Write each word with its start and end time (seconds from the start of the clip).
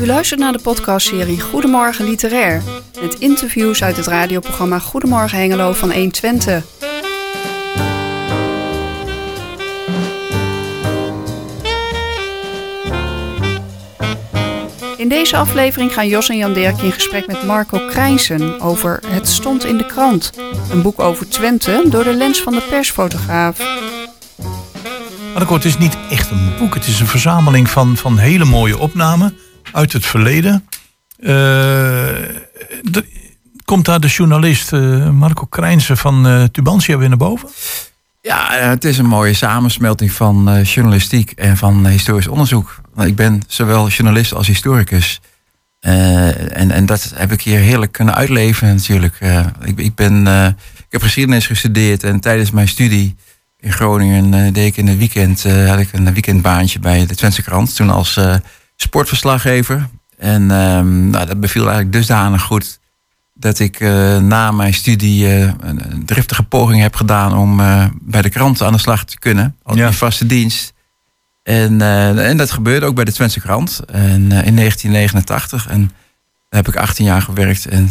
U 0.00 0.06
luistert 0.06 0.40
naar 0.40 0.52
de 0.52 0.58
podcastserie 0.58 1.40
Goedemorgen 1.40 2.04
Literair. 2.04 2.62
Met 3.00 3.18
interviews 3.18 3.82
uit 3.82 3.96
het 3.96 4.06
radioprogramma 4.06 4.78
Goedemorgen 4.78 5.38
Hengelo 5.38 5.72
van 5.72 5.92
120. 5.92 6.64
In 14.96 15.08
deze 15.08 15.36
aflevering 15.36 15.92
gaan 15.92 16.08
Jos 16.08 16.28
en 16.28 16.36
Jan 16.36 16.52
Dirk 16.52 16.80
in 16.80 16.92
gesprek 16.92 17.26
met 17.26 17.46
Marco 17.46 17.86
Krijnsen 17.86 18.60
over 18.60 19.00
Het 19.06 19.28
stond 19.28 19.64
in 19.64 19.76
de 19.76 19.86
krant. 19.86 20.32
Een 20.70 20.82
boek 20.82 21.00
over 21.00 21.28
Twente 21.28 21.82
door 21.88 22.04
de 22.04 22.14
lens 22.14 22.42
van 22.42 22.52
de 22.52 22.62
persfotograaf. 22.70 23.58
Het 25.34 25.64
is 25.64 25.78
niet 25.78 25.96
echt 26.10 26.30
een 26.30 26.52
boek. 26.58 26.74
Het 26.74 26.86
is 26.86 27.00
een 27.00 27.06
verzameling 27.06 27.70
van, 27.70 27.96
van 27.96 28.18
hele 28.18 28.44
mooie 28.44 28.78
opnamen 28.78 29.36
uit 29.72 29.92
het 29.92 30.06
verleden. 30.06 30.68
De, 31.16 33.04
komt 33.66 33.84
daar 33.84 34.00
de 34.00 34.06
journalist 34.06 34.72
uh, 34.72 35.10
Marco 35.10 35.44
Krijnsen 35.44 35.96
van 35.96 36.26
uh, 36.26 36.44
Tubantia 36.44 36.98
weer 36.98 37.08
naar 37.08 37.18
boven? 37.18 37.48
Ja, 38.22 38.52
het 38.52 38.84
is 38.84 38.98
een 38.98 39.06
mooie 39.06 39.34
samensmelting 39.34 40.12
van 40.12 40.62
journalistiek 40.62 41.30
en 41.30 41.56
van 41.56 41.86
historisch 41.86 42.26
onderzoek. 42.26 42.80
Ik 42.96 43.16
ben 43.16 43.42
zowel 43.46 43.88
journalist 43.88 44.34
als 44.34 44.46
historicus. 44.46 45.20
en, 45.80 46.70
en 46.70 46.86
dat 46.86 47.12
heb 47.14 47.32
ik 47.32 47.42
hier 47.42 47.58
heerlijk 47.58 47.92
kunnen 47.92 48.14
uitleven 48.14 48.74
natuurlijk. 48.74 49.18
ik, 49.64 49.78
ik, 49.78 49.94
ben, 49.94 50.26
ik 50.76 50.86
heb 50.88 51.02
geschiedenis 51.02 51.46
gestudeerd 51.46 52.02
en 52.02 52.20
tijdens 52.20 52.50
mijn 52.50 52.68
studie 52.68 53.16
in 53.58 53.72
Groningen 53.72 54.52
deed 54.52 54.66
ik 54.66 54.76
in 54.76 54.86
het 54.86 54.98
weekend 54.98 55.42
had 55.42 55.78
ik 55.78 55.92
een 55.92 56.12
weekendbaantje 56.12 56.78
bij 56.78 57.06
de 57.06 57.14
Twentse 57.14 57.42
krant. 57.42 57.76
Toen 57.76 57.90
als 57.90 58.20
sportverslaggever. 58.76 59.88
En 60.18 60.50
um, 60.50 61.10
nou, 61.10 61.26
dat 61.26 61.40
beviel 61.40 61.62
eigenlijk 61.62 61.92
dusdanig 61.92 62.42
goed 62.42 62.78
dat 63.34 63.58
ik 63.58 63.80
uh, 63.80 64.18
na 64.18 64.50
mijn 64.50 64.74
studie 64.74 65.26
uh, 65.26 65.52
een 65.60 66.02
driftige 66.06 66.42
poging 66.42 66.80
heb 66.82 66.94
gedaan 66.94 67.36
om 67.36 67.60
uh, 67.60 67.86
bij 68.00 68.22
de 68.22 68.28
krant 68.28 68.62
aan 68.62 68.72
de 68.72 68.78
slag 68.78 69.04
te 69.04 69.18
kunnen. 69.18 69.56
Als 69.62 69.76
ja. 69.76 69.92
vaste 69.92 70.26
dienst. 70.26 70.74
En, 71.42 71.80
en 72.18 72.36
dat 72.36 72.50
gebeurde 72.50 72.86
ook 72.86 72.94
bij 72.94 73.04
de 73.04 73.12
Twentse 73.12 73.40
krant 73.40 73.80
en, 73.86 74.20
in 74.20 74.56
1989. 74.56 75.66
En 75.66 75.90
daar 76.48 76.62
heb 76.64 76.74
ik 76.74 76.80
18 76.80 77.04
jaar 77.04 77.22
gewerkt 77.22 77.66
en 77.66 77.88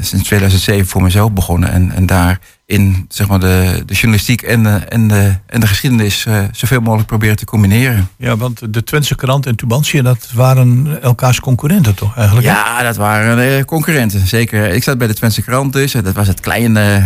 sinds 0.00 0.24
2007 0.24 0.86
voor 0.86 1.02
mezelf 1.02 1.32
begonnen. 1.32 1.72
En, 1.72 1.90
en 1.92 2.06
daar 2.06 2.38
in 2.70 3.04
zeg 3.08 3.28
maar, 3.28 3.40
de, 3.40 3.82
de 3.86 3.94
journalistiek 3.94 4.42
en 4.42 4.62
de, 4.62 4.70
en 4.70 5.08
de, 5.08 5.34
en 5.46 5.60
de 5.60 5.66
geschiedenis 5.66 6.24
uh, 6.26 6.44
zoveel 6.52 6.80
mogelijk 6.80 7.08
proberen 7.08 7.36
te 7.36 7.44
combineren. 7.44 8.08
Ja, 8.16 8.36
want 8.36 8.74
de 8.74 8.84
Twentse 8.84 9.14
krant 9.14 9.46
en 9.46 9.56
Tubantia, 9.56 10.02
dat 10.02 10.30
waren 10.34 10.98
elkaars 11.02 11.40
concurrenten 11.40 11.94
toch 11.94 12.16
eigenlijk? 12.16 12.46
Ja, 12.46 12.82
dat 12.82 12.96
waren 12.96 13.58
uh, 13.58 13.64
concurrenten, 13.64 14.26
zeker. 14.26 14.68
Ik 14.68 14.82
zat 14.82 14.98
bij 14.98 15.06
de 15.06 15.14
Twentse 15.14 15.42
krant 15.42 15.72
dus. 15.72 15.92
Dat 15.92 16.12
was 16.12 16.28
het 16.28 16.40
kleine, 16.40 17.02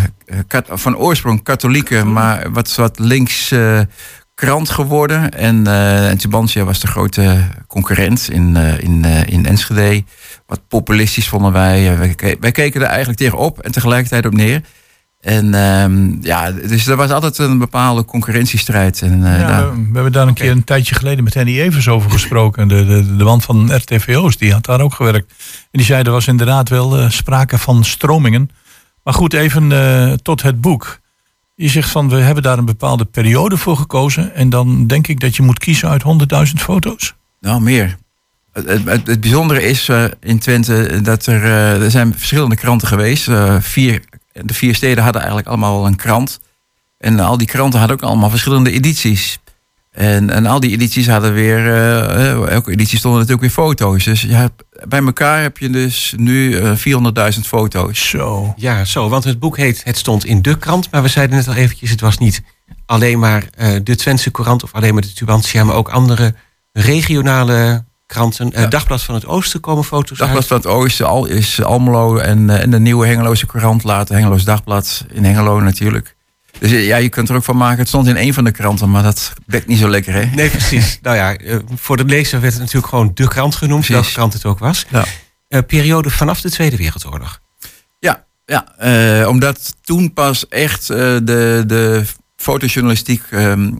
van 0.68 0.96
oorsprong 0.96 1.42
katholieke, 1.42 2.04
maar 2.04 2.52
wat, 2.52 2.74
wat 2.74 2.98
links 2.98 3.54
krant 4.34 4.70
geworden. 4.70 5.30
En, 5.30 5.66
en 5.66 6.18
Tubantia 6.18 6.64
was 6.64 6.80
de 6.80 6.86
grote 6.86 7.48
concurrent 7.66 8.28
in, 8.30 8.56
in, 8.56 9.04
in 9.04 9.46
Enschede. 9.46 10.04
Wat 10.46 10.60
populistisch 10.68 11.28
vonden 11.28 11.52
wij. 11.52 11.98
wij. 11.98 12.36
Wij 12.40 12.52
keken 12.52 12.80
er 12.80 12.86
eigenlijk 12.86 13.18
tegenop 13.18 13.58
en 13.58 13.72
tegelijkertijd 13.72 14.26
op 14.26 14.32
neer. 14.32 14.60
En 15.24 15.54
um, 15.54 16.18
ja, 16.22 16.52
dus 16.52 16.86
er 16.86 16.96
was 16.96 17.10
altijd 17.10 17.38
een 17.38 17.58
bepaalde 17.58 18.04
concurrentiestrijd. 18.04 19.02
En, 19.02 19.20
uh, 19.20 19.38
ja, 19.38 19.46
daar... 19.46 19.72
We 19.72 19.90
hebben 19.92 20.12
daar 20.12 20.26
een 20.26 20.34
keer 20.34 20.50
een 20.50 20.64
tijdje 20.64 20.94
geleden 20.94 21.24
met 21.24 21.34
Henny 21.34 21.60
Evers 21.60 21.88
over 21.88 22.10
gesproken. 22.10 22.68
De, 22.68 22.86
de, 22.86 23.16
de 23.16 23.24
man 23.24 23.40
van 23.40 23.74
RTVO's, 23.74 24.36
die 24.36 24.52
had 24.52 24.64
daar 24.64 24.80
ook 24.80 24.94
gewerkt. 24.94 25.32
En 25.60 25.78
die 25.78 25.84
zei, 25.84 26.02
er 26.02 26.10
was 26.10 26.26
inderdaad 26.26 26.68
wel 26.68 27.00
uh, 27.00 27.10
sprake 27.10 27.58
van 27.58 27.84
stromingen. 27.84 28.50
Maar 29.02 29.14
goed, 29.14 29.32
even 29.32 29.70
uh, 29.70 30.12
tot 30.12 30.42
het 30.42 30.60
boek. 30.60 30.98
Je 31.54 31.68
zegt 31.68 31.90
van, 31.90 32.08
we 32.08 32.16
hebben 32.16 32.42
daar 32.42 32.58
een 32.58 32.64
bepaalde 32.64 33.04
periode 33.04 33.56
voor 33.56 33.76
gekozen. 33.76 34.34
En 34.34 34.48
dan 34.50 34.86
denk 34.86 35.06
ik 35.06 35.20
dat 35.20 35.36
je 35.36 35.42
moet 35.42 35.58
kiezen 35.58 35.88
uit 35.88 36.02
100.000 36.02 36.62
foto's. 36.62 37.14
Nou, 37.40 37.60
meer. 37.60 37.96
Het, 38.52 39.06
het, 39.06 39.20
bijzondere 39.20 39.62
is 39.62 39.90
in 40.20 40.38
Twente 40.38 41.00
dat 41.02 41.26
er, 41.26 41.44
er 41.82 41.90
zijn 41.90 42.14
verschillende 42.14 42.56
kranten 42.56 42.88
geweest. 42.88 43.30
vier 43.60 44.02
de 44.42 44.54
vier 44.54 44.74
steden 44.74 45.02
hadden 45.02 45.20
eigenlijk 45.20 45.50
allemaal 45.50 45.86
een 45.86 45.96
krant. 45.96 46.40
En 46.98 47.20
al 47.20 47.38
die 47.38 47.46
kranten 47.46 47.78
hadden 47.78 47.96
ook 47.96 48.02
allemaal 48.02 48.30
verschillende 48.30 48.70
edities. 48.70 49.38
En, 49.94 50.30
en 50.30 50.46
al 50.46 50.60
die 50.60 50.70
edities 50.70 51.08
hadden 51.08 51.32
weer, 51.32 51.66
uh, 51.66 52.48
elke 52.50 52.70
editie 52.70 52.98
stonden 52.98 53.20
natuurlijk 53.20 53.54
weer 53.54 53.64
foto's. 53.64 54.04
Dus 54.04 54.22
je 54.22 54.34
hebt, 54.34 54.64
bij 54.88 55.02
elkaar 55.04 55.42
heb 55.42 55.58
je 55.58 55.70
dus 55.70 56.14
nu 56.16 56.60
uh, 56.60 57.32
400.000 57.34 57.40
foto's. 57.40 58.08
Zo. 58.08 58.54
Ja, 58.56 58.84
zo. 58.84 59.08
Want 59.08 59.24
het 59.24 59.38
boek 59.38 59.56
heet 59.56 59.84
Het 59.84 59.98
stond 59.98 60.24
in 60.24 60.42
de 60.42 60.58
krant. 60.58 60.90
Maar 60.90 61.02
we 61.02 61.08
zeiden 61.08 61.36
net 61.36 61.48
al 61.48 61.54
eventjes, 61.54 61.90
het 61.90 62.00
was 62.00 62.18
niet 62.18 62.42
alleen 62.86 63.18
maar 63.18 63.44
uh, 63.58 63.76
de 63.82 63.96
Twentse 63.96 64.30
Courant 64.30 64.62
of 64.62 64.72
alleen 64.72 64.92
maar 64.92 65.02
de 65.02 65.12
Tubantia, 65.12 65.64
maar 65.64 65.76
ook 65.76 65.88
andere 65.88 66.34
regionale 66.72 67.84
kranten. 68.06 68.52
Uh, 68.54 68.68
Dagblad 68.68 69.02
van 69.02 69.14
het 69.14 69.26
Oosten 69.26 69.60
komen 69.60 69.84
foto's 69.84 70.18
Dagblad 70.18 70.46
van 70.46 70.56
het 70.56 70.66
Oosten 70.66 71.06
al, 71.06 71.26
is 71.26 71.62
Almelo 71.62 72.16
en, 72.16 72.38
uh, 72.38 72.62
en 72.62 72.70
de 72.70 72.80
nieuwe 72.80 73.06
Hengeloze 73.06 73.46
Courant 73.46 73.84
later. 73.84 74.14
Hengeloos 74.14 74.44
Dagblad 74.44 75.04
in 75.12 75.24
Hengelo 75.24 75.60
natuurlijk. 75.60 76.16
Dus 76.58 76.70
eh, 76.70 76.86
ja, 76.86 76.96
je 76.96 77.08
kunt 77.08 77.28
er 77.28 77.36
ook 77.36 77.44
van 77.44 77.56
maken. 77.56 77.78
Het 77.78 77.88
stond 77.88 78.06
in 78.06 78.16
een 78.16 78.34
van 78.34 78.44
de 78.44 78.50
kranten, 78.50 78.90
maar 78.90 79.02
dat 79.02 79.32
bekt 79.46 79.66
niet 79.66 79.78
zo 79.78 79.88
lekker, 79.88 80.12
hè? 80.12 80.24
Nee, 80.24 80.50
precies. 80.50 80.98
nou 81.02 81.16
ja, 81.16 81.36
voor 81.76 81.96
de 81.96 82.04
lezer 82.04 82.40
werd 82.40 82.52
het 82.52 82.62
natuurlijk 82.62 82.88
gewoon 82.88 83.10
de 83.14 83.28
krant 83.28 83.54
genoemd, 83.54 83.84
precies. 83.84 83.94
welke 83.94 84.12
krant 84.12 84.32
het 84.32 84.44
ook 84.44 84.58
was. 84.58 84.86
Ja. 85.48 85.62
periode 85.62 86.10
vanaf 86.10 86.40
de 86.40 86.50
Tweede 86.50 86.76
Wereldoorlog. 86.76 87.40
Ja, 87.98 88.24
ja 88.46 89.28
omdat 89.28 89.74
toen 89.82 90.12
pas 90.12 90.48
echt 90.48 90.86
de, 90.86 91.62
de 91.66 92.04
fotojournalistiek 92.36 93.22
ehm, 93.30 93.72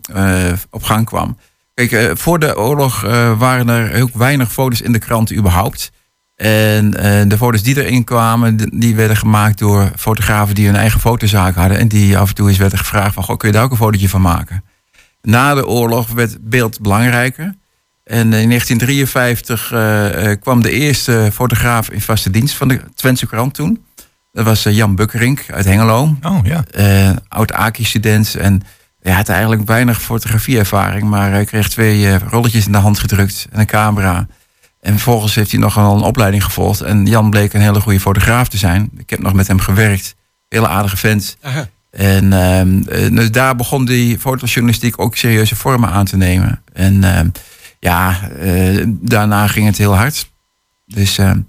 op 0.70 0.82
gang 0.82 1.06
kwam. 1.06 1.38
Kijk, 1.74 2.18
voor 2.18 2.38
de 2.38 2.58
oorlog 2.58 3.00
waren 3.38 3.68
er 3.68 3.90
heel 3.90 4.10
weinig 4.14 4.52
foto's 4.52 4.80
in 4.80 4.92
de 4.92 4.98
kranten 4.98 5.36
überhaupt. 5.36 5.90
En 6.36 6.86
uh, 6.86 7.22
de 7.28 7.36
foto's 7.36 7.62
die 7.62 7.84
erin 7.84 8.04
kwamen, 8.04 8.56
die 8.56 8.94
werden 8.94 9.16
gemaakt 9.16 9.58
door 9.58 9.90
fotografen 9.96 10.54
die 10.54 10.66
hun 10.66 10.76
eigen 10.76 11.00
fotozaak 11.00 11.54
hadden. 11.54 11.78
En 11.78 11.88
die 11.88 12.18
af 12.18 12.28
en 12.28 12.34
toe 12.34 12.48
eens 12.48 12.58
werden 12.58 12.78
gevraagd 12.78 13.14
van, 13.14 13.22
goh, 13.22 13.36
kun 13.36 13.48
je 13.48 13.54
daar 13.54 13.64
ook 13.64 13.70
een 13.70 13.76
fotootje 13.76 14.08
van 14.08 14.20
maken? 14.20 14.64
Na 15.22 15.54
de 15.54 15.66
oorlog 15.66 16.08
werd 16.08 16.36
beeld 16.40 16.80
belangrijker. 16.80 17.54
En 18.04 18.32
in 18.32 18.48
1953 18.48 20.38
kwam 20.40 20.62
de 20.62 20.70
eerste 20.70 21.30
fotograaf 21.32 21.90
in 21.90 22.00
vaste 22.00 22.30
dienst 22.30 22.54
van 22.54 22.68
de 22.68 22.80
Twentse 22.94 23.26
krant 23.26 23.54
toen. 23.54 23.84
Dat 24.32 24.44
was 24.44 24.62
Jan 24.62 24.94
Bukkerink 24.94 25.44
uit 25.50 25.64
Hengelo. 25.64 26.16
Oh 26.22 26.38
ja. 26.42 26.64
oud 27.28 27.52
AKI-student 27.52 28.34
en 28.34 28.62
hij 29.04 29.12
had 29.12 29.28
eigenlijk 29.28 29.66
weinig 29.66 30.02
fotografieervaring, 30.02 31.02
maar 31.08 31.30
hij 31.30 31.44
kreeg 31.44 31.68
twee 31.68 32.18
rolletjes 32.18 32.66
in 32.66 32.72
de 32.72 32.78
hand 32.78 32.98
gedrukt 32.98 33.46
en 33.50 33.60
een 33.60 33.66
camera. 33.66 34.26
En 34.84 34.92
vervolgens 34.92 35.34
heeft 35.34 35.50
hij 35.50 35.60
nog 35.60 35.76
een 35.76 35.84
opleiding 35.84 36.44
gevolgd. 36.44 36.80
En 36.80 37.06
Jan 37.06 37.30
bleek 37.30 37.52
een 37.52 37.60
hele 37.60 37.80
goede 37.80 38.00
fotograaf 38.00 38.48
te 38.48 38.56
zijn. 38.56 38.90
Ik 38.96 39.10
heb 39.10 39.18
nog 39.18 39.32
met 39.32 39.46
hem 39.46 39.60
gewerkt. 39.60 40.14
Hele 40.48 40.68
aardige 40.68 40.96
vent. 40.96 41.36
Aha. 41.42 41.68
En 41.90 42.24
uh, 42.24 43.16
dus 43.16 43.30
daar 43.30 43.56
begon 43.56 43.84
die 43.84 44.18
fotojournalistiek 44.18 45.00
ook 45.00 45.16
serieuze 45.16 45.56
vormen 45.56 45.90
aan 45.90 46.04
te 46.04 46.16
nemen. 46.16 46.62
En 46.72 46.94
uh, 46.94 47.20
ja, 47.78 48.30
uh, 48.42 48.84
daarna 48.86 49.46
ging 49.46 49.66
het 49.66 49.78
heel 49.78 49.96
hard. 49.96 50.30
Dus 50.86 51.18
ehm, 51.18 51.40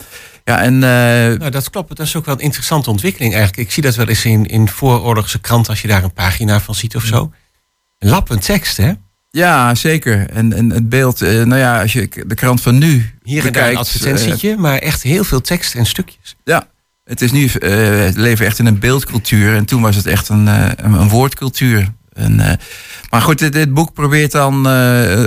ja, 0.44 0.62
en. 0.62 0.80
nou, 0.80 1.50
dat 1.50 1.70
klopt. 1.70 1.96
Dat 1.96 2.06
is 2.06 2.16
ook 2.16 2.26
wel 2.26 2.36
een 2.36 2.42
interessante 2.42 2.90
ontwikkeling 2.90 3.34
eigenlijk. 3.34 3.68
Ik 3.68 3.74
zie 3.74 3.84
dat 3.84 3.96
wel 3.96 4.08
eens 4.08 4.26
in, 4.26 4.46
in 4.46 4.70
vooroorlogse 4.70 5.40
kranten 5.40 5.72
als 5.72 5.82
je 5.82 5.88
daar 5.88 6.04
een 6.04 6.14
pagina 6.14 6.60
van 6.60 6.76
ziet 6.76 6.96
of 6.96 7.04
zo 7.04 7.32
lappend 8.00 8.46
tekst, 8.46 8.78
hè? 8.78 8.94
Ja, 9.36 9.76
zeker. 9.76 10.30
En, 10.30 10.54
en 10.54 10.70
het 10.70 10.90
beeld, 10.90 11.22
eh, 11.22 11.44
nou 11.44 11.58
ja, 11.58 11.82
als 11.82 11.94
je 11.94 12.10
de 12.28 12.36
krant 12.36 12.62
van 12.62 12.78
nu. 12.78 13.10
Hier 13.24 13.46
en 13.46 13.54
daar 13.54 13.70
een 13.70 13.78
advertentietje, 13.78 14.50
uh, 14.50 14.58
maar 14.58 14.78
echt 14.78 15.04
heel 15.04 15.24
veel 15.24 15.42
tekst 15.42 15.76
en 15.76 15.86
stukjes. 15.86 16.36
Ja, 16.44 16.68
het 17.04 17.22
is 17.22 17.32
nu, 17.32 17.42
uh, 17.42 18.06
het 18.06 18.16
leven 18.16 18.46
echt 18.46 18.60
in 18.60 18.66
een 18.66 18.80
beeldcultuur. 18.80 19.56
En 19.56 19.66
toen 19.66 19.82
was 19.82 19.96
het 19.96 20.06
echt 20.06 20.30
een, 20.30 20.48
een, 20.48 20.94
een, 20.94 21.10
woordcultuur. 21.10 21.92
En, 22.14 22.60
maar 23.10 23.22
goed, 23.22 23.40
dit, 23.40 23.54
dit, 23.54 23.74
boek 23.74 23.94
probeert 23.94 24.32
dan 24.32 24.68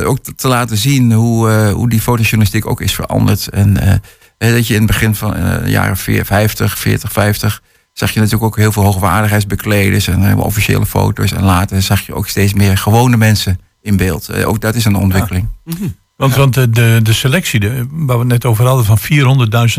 ook 0.04 0.18
te, 0.18 0.34
te, 0.34 0.48
laten 0.48 0.76
zien 0.76 1.12
hoe, 1.12 1.70
hoe 1.70 1.88
die 1.88 2.00
fotojournalistiek 2.00 2.66
ook 2.66 2.80
is 2.80 2.94
veranderd. 2.94 3.48
En 3.48 4.00
dat 4.38 4.66
je 4.66 4.74
in 4.74 4.82
het 4.82 4.90
begin 4.90 5.14
van 5.14 5.30
de 5.30 5.70
jaren 5.70 5.96
50, 5.96 6.78
40, 6.78 7.12
50 7.12 7.62
zag 7.92 8.10
je 8.10 8.18
natuurlijk 8.18 8.44
ook 8.44 8.56
heel 8.56 8.72
veel 8.72 8.82
hoogwaardigheidsbekleders 8.82 10.08
en 10.08 10.36
officiële 10.36 10.86
foto's. 10.86 11.32
En 11.32 11.44
later 11.44 11.82
zag 11.82 12.00
je 12.00 12.14
ook 12.14 12.28
steeds 12.28 12.52
meer 12.52 12.78
gewone 12.78 13.16
mensen 13.16 13.58
in 13.82 13.96
beeld. 13.96 14.28
Eh, 14.28 14.48
ook 14.48 14.60
dat 14.60 14.74
is 14.74 14.84
een 14.84 14.96
ontwikkeling. 14.96 15.48
Ja. 15.64 15.72
Mhm. 15.74 15.88
Want, 16.16 16.34
want 16.34 16.54
de, 16.54 17.00
de, 17.02 17.12
selectie, 17.12 17.60
de, 17.60 17.86
waar 17.90 18.16
we 18.16 18.22
het 18.22 18.32
net 18.32 18.44
over 18.44 18.66
hadden, 18.66 18.84
van 18.84 18.98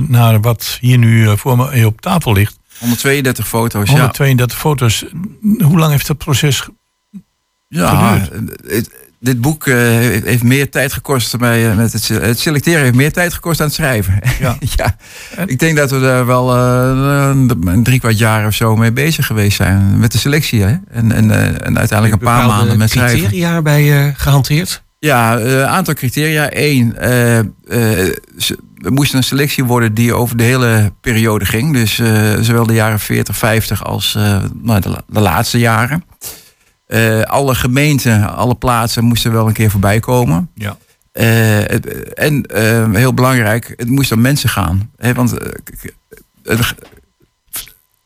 400.000 0.02 0.10
naar 0.10 0.42
wat 0.42 0.78
hier 0.82 0.98
nu 0.98 1.28
eh, 1.28 1.38
voor 1.38 1.58
me 1.58 1.86
op 1.86 2.02
tafel 2.02 2.34
ligt. 2.34 2.60
132 2.80 3.48
foto's, 3.48 3.90
132 3.90 4.58
foto's. 4.58 5.06
Hoe 5.42 5.78
lang 5.78 5.92
heeft 5.92 6.08
dat 6.08 6.18
proces 6.18 6.68
ja? 7.68 8.20
Het, 8.66 9.09
dit 9.20 9.42
boek 9.42 9.68
eh, 9.68 9.76
heeft 10.24 10.44
meer 10.44 10.70
tijd 10.70 10.94
gekost 10.94 11.38
bij 11.38 11.76
met 11.76 11.94
het, 11.94 12.08
het, 12.08 12.40
selecteren 12.40 12.82
heeft 12.82 12.96
meer 12.96 13.12
tijd 13.12 13.34
gekost 13.34 13.60
aan 13.60 13.66
het 13.66 13.76
schrijven. 13.76 14.20
Ja. 14.40 14.58
ja. 14.60 14.96
Ik 15.46 15.60
denk 15.60 15.78
dat 15.78 15.92
we 15.92 16.00
daar 16.00 16.26
wel 16.26 16.56
een 16.56 17.84
drie 17.84 18.00
kwart 18.00 18.18
jaar 18.18 18.46
of 18.46 18.54
zo 18.54 18.76
mee 18.76 18.92
bezig 18.92 19.26
geweest 19.26 19.56
zijn 19.56 20.00
met 20.00 20.12
de 20.12 20.18
selectie. 20.18 20.62
Hè? 20.62 20.76
En, 20.92 21.12
en, 21.12 21.32
en 21.66 21.78
uiteindelijk 21.78 22.22
een 22.22 22.28
paar 22.28 22.48
maanden 22.48 22.78
met 22.78 22.90
schrijven. 22.90 23.20
criteria 23.20 23.62
bij 23.62 24.14
gehanteerd? 24.18 24.84
Ja, 25.00 25.40
een 25.40 25.66
aantal 25.66 25.94
criteria. 25.94 26.48
Eén, 26.50 26.98
er 26.98 28.92
moest 28.92 29.14
een 29.14 29.24
selectie 29.24 29.64
worden 29.64 29.94
die 29.94 30.14
over 30.14 30.38
de 30.38 30.44
hele 30.44 30.92
periode 31.02 31.46
ging. 31.46 31.74
Dus 31.74 31.96
zowel 32.42 32.66
de 32.66 32.74
jaren 32.74 33.00
40, 33.00 33.38
50 33.38 33.84
als 33.84 34.18
nou, 34.62 34.82
de, 34.82 35.04
de 35.08 35.20
laatste 35.20 35.60
jaren. 35.60 36.04
Uh, 36.94 37.22
alle 37.22 37.56
gemeenten, 37.56 38.36
alle 38.36 38.56
plaatsen 38.56 39.04
moesten 39.04 39.32
wel 39.32 39.48
een 39.48 39.54
keer 39.54 39.72
voorbij 39.72 40.00
komen. 40.00 40.50
Ja. 40.54 40.78
Uh, 41.14 41.72
en 42.20 42.46
uh, 42.54 42.96
heel 42.96 43.14
belangrijk, 43.14 43.74
het 43.76 43.90
moest 43.90 44.12
om 44.12 44.22
mensen 44.22 44.50
gaan. 44.50 44.92
Hè, 44.98 45.14
want 45.14 45.38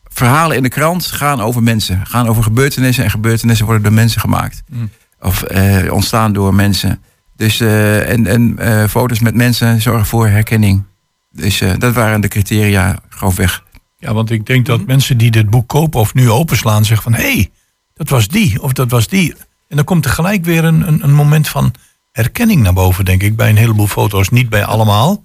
verhalen 0.03 0.57
in 0.57 0.63
de 0.63 0.69
krant 0.69 1.06
gaan 1.06 1.41
over 1.41 1.63
mensen. 1.63 2.06
Gaan 2.06 2.27
over 2.27 2.44
gebeurtenissen 2.44 3.03
en 3.03 3.09
gebeurtenissen 3.09 3.65
worden 3.65 3.83
door 3.83 3.94
mensen 3.94 4.21
gemaakt. 4.21 4.63
Mm. 4.69 4.89
Of 5.21 5.44
ontstaan 5.89 6.33
door 6.33 6.53
mensen. 6.53 7.01
Dus, 7.36 7.59
en 7.59 8.27
en 8.27 8.89
foto's 8.89 9.19
met 9.19 9.36
mensen 9.36 9.81
zorgen 9.81 10.06
voor 10.06 10.27
herkenning. 10.27 10.83
Dus 11.31 11.62
dat 11.77 11.94
waren 11.94 12.21
de 12.21 12.27
criteria 12.27 13.00
grofweg. 13.09 13.63
Ja, 13.97 14.13
want 14.13 14.29
ik 14.29 14.45
denk 14.45 14.65
dat 14.65 14.79
mm. 14.79 14.86
mensen 14.86 15.18
die 15.18 15.31
dit 15.31 15.50
boek 15.50 15.68
kopen 15.68 16.00
of 16.00 16.13
nu 16.13 16.29
openslaan 16.29 16.86
zeggen 16.86 17.12
van... 17.12 17.21
hé, 17.21 17.33
hey, 17.33 17.51
dat 17.93 18.09
was 18.09 18.27
die 18.27 18.61
of 18.61 18.73
dat 18.73 18.91
was 18.91 19.07
die. 19.07 19.35
En 19.67 19.75
dan 19.75 19.85
komt 19.85 20.05
er 20.05 20.11
gelijk 20.11 20.45
weer 20.45 20.63
een, 20.63 20.87
een, 20.87 21.03
een 21.03 21.13
moment 21.13 21.47
van 21.47 21.73
herkenning 22.11 22.61
naar 22.61 22.73
boven, 22.73 23.05
denk 23.05 23.23
ik, 23.23 23.35
bij 23.35 23.49
een 23.49 23.57
heleboel 23.57 23.87
foto's. 23.87 24.29
Niet 24.29 24.49
bij 24.49 24.65
allemaal, 24.65 25.23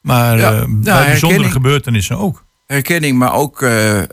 maar 0.00 0.38
ja, 0.38 0.52
uh, 0.52 0.62
bij 0.66 1.04
bijzondere 1.04 1.50
gebeurtenissen 1.50 2.18
ook. 2.18 2.46
Herkenning, 2.66 3.18
maar 3.18 3.32
ook 3.32 3.62
uh, 3.62 3.98
uh, 3.98 4.04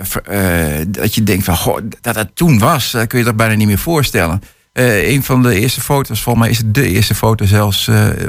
dat 0.87 1.15
je 1.15 1.23
denkt 1.23 1.45
van, 1.45 1.57
goh, 1.57 1.79
dat 2.01 2.15
dat 2.15 2.29
toen 2.33 2.59
was, 2.59 2.91
dat 2.91 3.07
kun 3.07 3.19
je 3.19 3.25
toch 3.25 3.35
bijna 3.35 3.53
niet 3.53 3.67
meer 3.67 3.77
voorstellen. 3.77 4.41
een 4.73 5.23
van 5.23 5.41
de 5.41 5.59
eerste 5.59 5.81
foto's, 5.81 6.21
volgens 6.21 6.45
mij 6.45 6.53
is 6.53 6.57
het 6.57 6.73
de 6.73 6.87
eerste 6.87 7.15
foto 7.15 7.45
zelfs. 7.45 7.85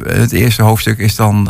het 0.06 0.32
eerste 0.32 0.62
hoofdstuk 0.62 0.99
is 0.99 1.17
dan, 1.17 1.49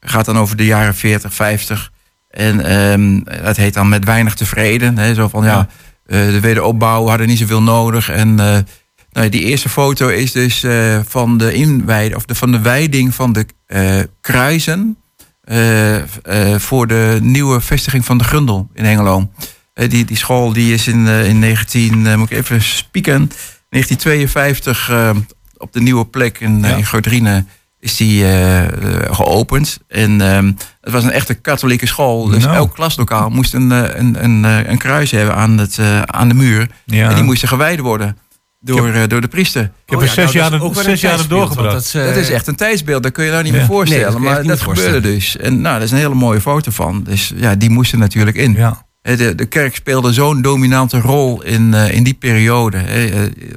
gaat 0.00 0.24
dan 0.24 0.38
over 0.38 0.56
de 0.56 0.64
jaren 0.64 0.94
40, 0.94 1.34
50. 1.34 1.92
En 2.30 2.80
um, 2.92 3.24
dat 3.24 3.56
heet 3.56 3.74
dan 3.74 3.88
met 3.88 4.04
weinig 4.04 4.34
tevreden. 4.34 4.98
Hè, 4.98 5.14
zo 5.14 5.28
van, 5.28 5.44
ja, 5.44 5.48
ja 5.50 5.58
eh, 5.60 5.74
de 6.10 6.40
wederopbouw 6.40 7.06
hadden 7.06 7.26
niet 7.26 7.38
zoveel 7.38 7.62
nodig. 7.62 8.08
En 8.08 8.28
uh, 8.28 8.58
nou, 9.12 9.28
die 9.28 9.42
eerste 9.42 9.68
foto 9.68 10.08
is 10.08 10.32
dus 10.32 10.64
uh, 10.64 11.00
van 11.06 11.38
de 11.38 12.12
of 12.14 12.24
de, 12.24 12.34
van 12.34 12.52
de 12.52 12.60
wijding 12.60 13.14
van 13.14 13.32
de 13.32 13.46
kruisen. 14.20 14.96
voor 16.56 16.86
de 16.86 17.18
nieuwe 17.22 17.60
vestiging 17.60 18.04
van 18.04 18.18
de 18.18 18.24
Grundel 18.24 18.68
in 18.74 18.84
Hengelo. 18.84 19.30
die, 19.74 20.04
die 20.04 20.16
school 20.16 20.52
die 20.52 20.74
is 20.74 20.88
in, 20.88 21.06
in 21.06 21.38
19, 21.38 22.18
moet 22.18 22.30
ik 22.30 22.36
even 22.36 22.62
spieken, 22.62 23.30
1952 23.68 24.90
op 25.56 25.72
de 25.72 25.80
nieuwe 25.80 26.06
plek 26.06 26.40
in, 26.40 26.60
ja. 26.60 26.76
in 26.76 26.86
Grootrine 26.86 27.44
is 27.80 27.96
die 27.96 28.22
uh, 28.22 28.62
geopend. 29.10 29.78
En 29.88 30.20
um, 30.20 30.56
het 30.80 30.92
was 30.92 31.04
een 31.04 31.10
echte 31.10 31.34
katholieke 31.34 31.86
school. 31.86 32.28
Dus 32.28 32.44
nou. 32.44 32.56
elk 32.56 32.74
klaslokaal 32.74 33.30
moest 33.30 33.54
een, 33.54 33.72
eh, 33.72 33.98
een, 34.00 34.24
een, 34.24 34.44
een 34.70 34.78
kruis 34.78 35.10
hebben 35.10 35.34
aan, 35.34 35.58
het, 35.58 35.76
uh, 35.80 36.02
aan 36.02 36.28
de 36.28 36.34
muur. 36.34 36.70
Ja. 36.84 37.08
En 37.08 37.14
die 37.14 37.24
moesten 37.24 37.48
gewijd 37.48 37.80
worden. 37.80 38.16
Door, 38.62 38.88
heb, 38.88 39.10
door 39.10 39.20
de 39.20 39.28
priester. 39.28 39.62
Ik 39.62 39.70
heb 39.86 39.98
oh, 39.98 40.04
er 40.04 40.08
ja, 40.08 40.14
zes 40.14 40.32
nou, 40.32 40.72
jaar, 40.80 40.96
zes 40.96 41.28
doorgebracht. 41.28 41.92
Dat, 41.92 42.04
dat, 42.04 42.16
is 42.16 42.30
echt 42.30 42.46
een 42.46 42.56
tijdsbeeld, 42.56 43.02
dat 43.02 43.12
kun 43.12 43.24
je 43.24 43.30
nou 43.30 43.42
niet 43.42 43.52
meer 43.52 43.64
voorstellen. 43.64 44.20
Nee, 44.20 44.30
maar 44.30 44.42
dat 44.42 44.60
gebeurde 44.60 45.00
dus. 45.00 45.36
En 45.36 45.52
nou, 45.60 45.74
daar 45.74 45.82
is 45.82 45.90
een 45.90 45.98
hele 45.98 46.14
mooie 46.14 46.40
foto 46.40 46.70
van. 46.70 47.02
Dus 47.02 47.32
ja, 47.36 47.54
die 47.54 47.70
moesten 47.70 47.98
natuurlijk 47.98 48.36
in. 48.36 48.52
Ja. 48.52 48.86
De, 49.02 49.34
de 49.34 49.46
kerk 49.46 49.74
speelde 49.74 50.12
zo'n 50.12 50.42
dominante 50.42 51.00
rol 51.00 51.42
in, 51.42 51.72
uh, 51.74 51.94
in 51.94 52.02
die 52.02 52.14
periode. 52.14 52.82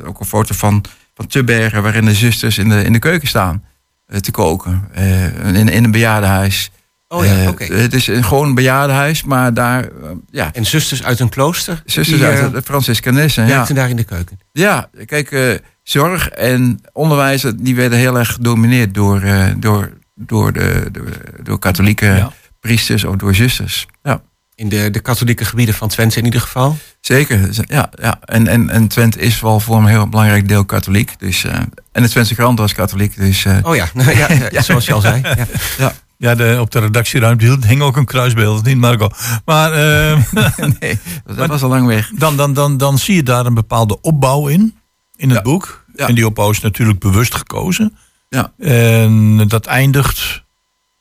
ook 0.05 0.19
een 0.19 0.25
foto 0.25 0.55
van, 0.55 0.83
van 1.15 1.27
Tubbergen, 1.27 1.83
waarin 1.83 2.05
de 2.05 2.13
zusters 2.13 2.57
in 2.57 2.69
de, 2.69 2.83
in 2.83 2.93
de 2.93 2.99
keuken 2.99 3.27
staan. 3.27 3.63
Eh, 4.05 4.19
te 4.19 4.31
koken. 4.31 4.87
Eh, 4.91 5.55
in, 5.55 5.69
in 5.69 5.83
een 5.83 5.91
bejaardenhuis. 5.91 6.71
Oh 7.07 7.25
ja, 7.25 7.49
oké. 7.49 7.63
Okay. 7.63 7.77
Het 7.77 7.93
is 7.93 8.07
een, 8.07 8.23
gewoon 8.23 8.47
een 8.47 8.55
bejaardenhuis, 8.55 9.23
maar 9.23 9.53
daar, 9.53 9.89
ja. 10.31 10.53
En 10.53 10.65
zusters 10.65 11.03
uit 11.03 11.19
een 11.19 11.29
klooster? 11.29 11.81
Zusters 11.85 12.21
uit 12.21 12.53
de 12.53 12.61
Franciscanessen, 12.61 13.47
ja. 13.47 13.65
daar 13.65 13.89
in 13.89 13.95
de 13.95 14.03
keuken? 14.03 14.39
Ja, 14.51 14.89
kijk, 15.05 15.61
zorg 15.83 16.29
en 16.29 16.79
onderwijs, 16.91 17.45
die 17.55 17.75
werden 17.75 17.97
heel 17.97 18.17
erg 18.17 18.33
gedomineerd 18.33 18.93
door, 18.93 19.23
door, 19.57 19.93
door, 20.15 20.53
de, 20.53 20.89
door, 20.91 21.09
door 21.43 21.59
katholieke 21.59 22.05
ja. 22.05 22.31
priesters 22.59 23.03
of 23.03 23.15
door 23.15 23.35
zusters. 23.35 23.87
Ja. 24.03 24.21
In 24.55 24.69
de, 24.69 24.89
de 24.89 24.99
katholieke 24.99 25.45
gebieden 25.45 25.75
van 25.75 25.87
Twente 25.87 26.19
in 26.19 26.25
ieder 26.25 26.41
geval? 26.41 26.77
Zeker, 26.99 27.49
ja. 27.67 27.89
ja. 28.01 28.19
En, 28.25 28.47
en, 28.47 28.69
en 28.69 28.87
Twente 28.87 29.19
is 29.19 29.39
wel 29.39 29.59
voor 29.59 29.77
een 29.77 29.85
heel 29.85 30.09
belangrijk 30.09 30.47
deel 30.47 30.65
katholiek. 30.65 31.19
Dus, 31.19 31.43
uh, 31.43 31.57
en 31.93 32.03
de 32.03 32.09
Twentse 32.09 32.35
krant 32.35 32.59
was 32.59 32.73
katholiek. 32.73 33.15
Dus, 33.15 33.45
uh, 33.45 33.57
oh 33.61 33.75
ja. 33.75 33.89
ja, 34.13 34.27
ja, 34.51 34.61
zoals 34.61 34.85
je 34.85 34.93
al 34.93 35.01
zei. 35.01 35.21
Ja. 35.21 35.47
ja. 35.77 35.93
Ja, 36.17 36.35
de, 36.35 36.57
op 36.59 36.71
de 36.71 36.79
redactieruimte 36.79 37.57
hing 37.67 37.81
ook 37.81 37.97
een 37.97 38.05
kruisbeeld, 38.05 38.65
niet 38.65 38.77
Marco. 38.77 39.09
Maar, 39.45 39.71
uh, 39.71 40.17
nee, 40.79 40.99
dat 41.25 41.37
maar 41.37 41.47
was 41.47 41.63
al 41.63 41.69
lang 41.69 41.87
weg. 41.87 42.11
Dan, 42.15 42.37
dan, 42.37 42.53
dan, 42.53 42.77
dan 42.77 42.97
zie 42.97 43.15
je 43.15 43.23
daar 43.23 43.45
een 43.45 43.53
bepaalde 43.53 44.01
opbouw 44.01 44.47
in, 44.47 44.75
in 45.15 45.29
het 45.29 45.43
boek. 45.43 45.85
En 45.95 46.15
die 46.15 46.25
opbouw 46.25 46.49
is 46.49 46.61
natuurlijk 46.61 46.99
bewust 46.99 47.35
gekozen. 47.35 47.97
Ja. 48.29 48.53
En 48.57 49.47
dat 49.47 49.65
eindigt 49.65 50.43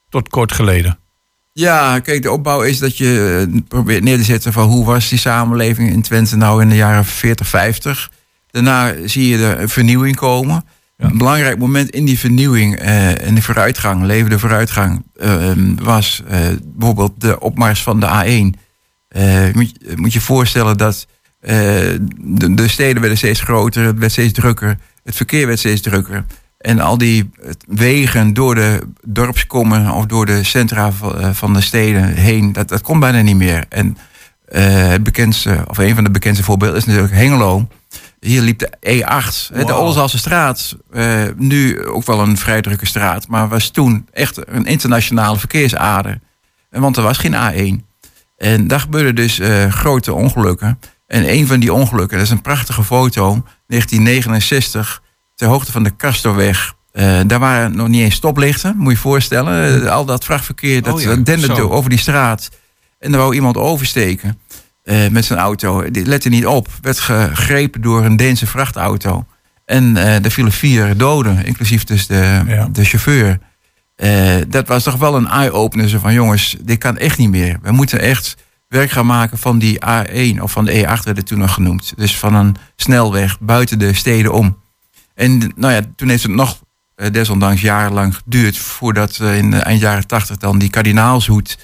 tot 0.08 0.28
kort 0.28 0.52
geleden. 0.52 0.98
Ja, 1.52 1.98
kijk, 1.98 2.22
de 2.22 2.30
opbouw 2.30 2.62
is 2.62 2.78
dat 2.78 2.96
je 2.96 3.44
eh, 3.52 3.60
probeert 3.68 4.02
neer 4.02 4.16
te 4.16 4.24
zetten 4.24 4.52
van 4.52 4.68
hoe 4.68 4.84
was 4.84 5.08
die 5.08 5.18
samenleving 5.18 5.90
in 5.90 6.02
Twente 6.02 6.36
nou 6.36 6.62
in 6.62 6.68
de 6.68 6.76
jaren 6.76 7.04
40, 7.04 7.46
50. 7.46 8.10
Daarna 8.50 8.94
zie 9.04 9.28
je 9.28 9.44
er 9.44 9.60
een 9.60 9.68
vernieuwing 9.68 10.16
komen. 10.16 10.64
Een 11.02 11.18
belangrijk 11.18 11.58
moment 11.58 11.90
in 11.90 12.04
die 12.04 12.18
vernieuwing 12.18 12.76
en 12.76 13.28
uh, 13.28 13.34
de 13.34 13.42
vooruitgang, 13.42 14.02
levende 14.02 14.38
vooruitgang, 14.38 15.04
uh, 15.22 15.50
was 15.82 16.22
uh, 16.30 16.38
bijvoorbeeld 16.64 17.20
de 17.20 17.40
opmars 17.40 17.82
van 17.82 18.00
de 18.00 18.06
A1. 18.06 18.58
moet, 19.54 19.96
moet 19.96 20.12
je 20.12 20.20
voorstellen 20.20 20.76
dat 20.76 21.06
de, 21.40 22.54
de, 22.54 22.68
steden 22.68 23.00
werden 23.00 23.18
steeds 23.18 23.40
groter, 23.40 23.84
het 23.84 23.98
werd 23.98 24.12
steeds 24.12 24.32
drukker, 24.32 24.78
het 25.04 25.16
verkeer 25.16 25.46
werd 25.46 25.58
steeds 25.58 25.80
drukker. 25.80 26.24
En 26.58 26.80
al 26.80 26.98
die 26.98 27.30
wegen 27.66 28.34
door 28.34 28.54
de 28.54 28.80
dorpskommen 29.06 29.90
of 29.90 30.06
door 30.06 30.26
de 30.26 30.44
centra 30.44 30.90
eh, 31.02 31.30
van 31.30 31.52
de 31.52 31.60
steden 31.60 32.14
heen, 32.14 32.52
dat, 32.52 32.68
dat 32.68 32.80
komt 32.80 33.00
bijna 33.00 33.20
niet 33.20 33.36
meer. 33.36 33.64
En 33.68 33.96
het 34.52 35.02
bekendste, 35.02 35.64
of 35.66 35.78
een 35.78 35.94
van 35.94 36.04
de 36.04 36.10
bekendste 36.10 36.44
voorbeelden 36.44 36.78
is 36.78 36.84
natuurlijk 36.84 37.14
Hengelo. 37.14 37.68
Hier 38.26 38.42
liep 38.42 38.58
de 38.58 38.72
E8, 38.80 39.54
wow. 39.54 39.66
de 39.66 39.74
Olzaalse 39.74 40.18
straat. 40.18 40.76
Uh, 40.92 41.22
nu 41.36 41.86
ook 41.86 42.06
wel 42.06 42.20
een 42.20 42.36
vrij 42.36 42.60
drukke 42.60 42.86
straat, 42.86 43.28
maar 43.28 43.48
was 43.48 43.70
toen 43.70 44.08
echt 44.12 44.48
een 44.48 44.64
internationale 44.64 45.38
verkeersader. 45.38 46.20
Want 46.70 46.96
er 46.96 47.02
was 47.02 47.18
geen 47.18 47.34
A1. 47.34 47.84
En 48.36 48.66
daar 48.66 48.80
gebeurden 48.80 49.14
dus 49.14 49.38
uh, 49.38 49.72
grote 49.72 50.12
ongelukken. 50.12 50.78
En 51.06 51.32
een 51.32 51.46
van 51.46 51.60
die 51.60 51.72
ongelukken, 51.72 52.16
dat 52.16 52.26
is 52.26 52.32
een 52.32 52.40
prachtige 52.40 52.84
foto, 52.84 53.44
1969 53.66 55.02
ter 55.34 55.48
hoogte 55.48 55.72
van 55.72 55.82
de 55.82 55.96
Castorweg. 55.96 56.74
Uh, 56.92 57.20
daar 57.26 57.38
waren 57.38 57.76
nog 57.76 57.88
niet 57.88 58.02
eens 58.02 58.14
stoplichten, 58.14 58.76
moet 58.76 58.86
je 58.86 58.92
je 58.92 58.96
voorstellen. 58.96 59.90
al 59.90 60.04
dat 60.04 60.24
vrachtverkeer, 60.24 60.82
dat 60.82 60.94
oh 60.94 61.00
ja, 61.00 61.16
denderde 61.16 61.70
over 61.70 61.90
die 61.90 61.98
straat. 61.98 62.50
En 62.98 63.10
daar 63.10 63.20
wou 63.20 63.34
iemand 63.34 63.56
oversteken 63.56 64.38
uh, 64.84 65.08
met 65.08 65.24
zijn 65.24 65.38
auto. 65.38 65.90
Die 65.90 66.06
lette 66.06 66.28
niet 66.28 66.46
op. 66.46 66.68
Werd 66.80 67.00
gegrepen 67.00 67.80
door 67.80 68.04
een 68.04 68.16
Deense 68.16 68.46
vrachtauto. 68.46 69.24
En 69.64 69.96
uh, 69.96 70.24
er 70.24 70.30
vielen 70.30 70.52
vier 70.52 70.96
doden, 70.96 71.44
inclusief 71.44 71.84
dus 71.84 72.06
de, 72.06 72.42
ja. 72.46 72.68
de 72.72 72.84
chauffeur. 72.84 73.38
dat 74.48 74.68
was 74.68 74.82
toch 74.82 74.96
wel 74.96 75.16
een 75.16 75.28
eye-opener. 75.28 76.00
Van 76.00 76.12
jongens, 76.12 76.56
dit 76.62 76.78
kan 76.78 76.98
echt 76.98 77.18
niet 77.18 77.30
meer. 77.30 77.58
We 77.62 77.72
moeten 77.72 78.00
echt 78.00 78.36
werk 78.68 78.90
gaan 78.90 79.06
maken 79.06 79.38
van 79.38 79.58
die 79.58 79.78
A1 79.86 80.40
of 80.40 80.52
van 80.52 80.64
de 80.64 80.72
E8 80.72 81.04
werd 81.04 81.16
het 81.16 81.26
toen 81.26 81.38
nog 81.38 81.54
genoemd. 81.54 81.92
Dus 81.96 82.18
van 82.18 82.34
een 82.34 82.56
snelweg 82.76 83.40
buiten 83.40 83.78
de 83.78 83.94
steden 83.94 84.32
om. 84.32 84.58
En 85.14 85.52
nou 85.56 85.72
ja, 85.72 85.80
toen 85.96 86.08
heeft 86.08 86.22
het 86.22 86.32
nog 86.32 86.60
desondanks 87.12 87.60
jarenlang 87.60 88.16
geduurd 88.16 88.58
voordat 88.58 89.18
in 89.20 89.54
eind 89.54 89.80
jaren 89.80 90.06
tachtig 90.06 90.36
dan 90.36 90.58
die 90.58 90.70
kardinaalshoed 90.70 91.58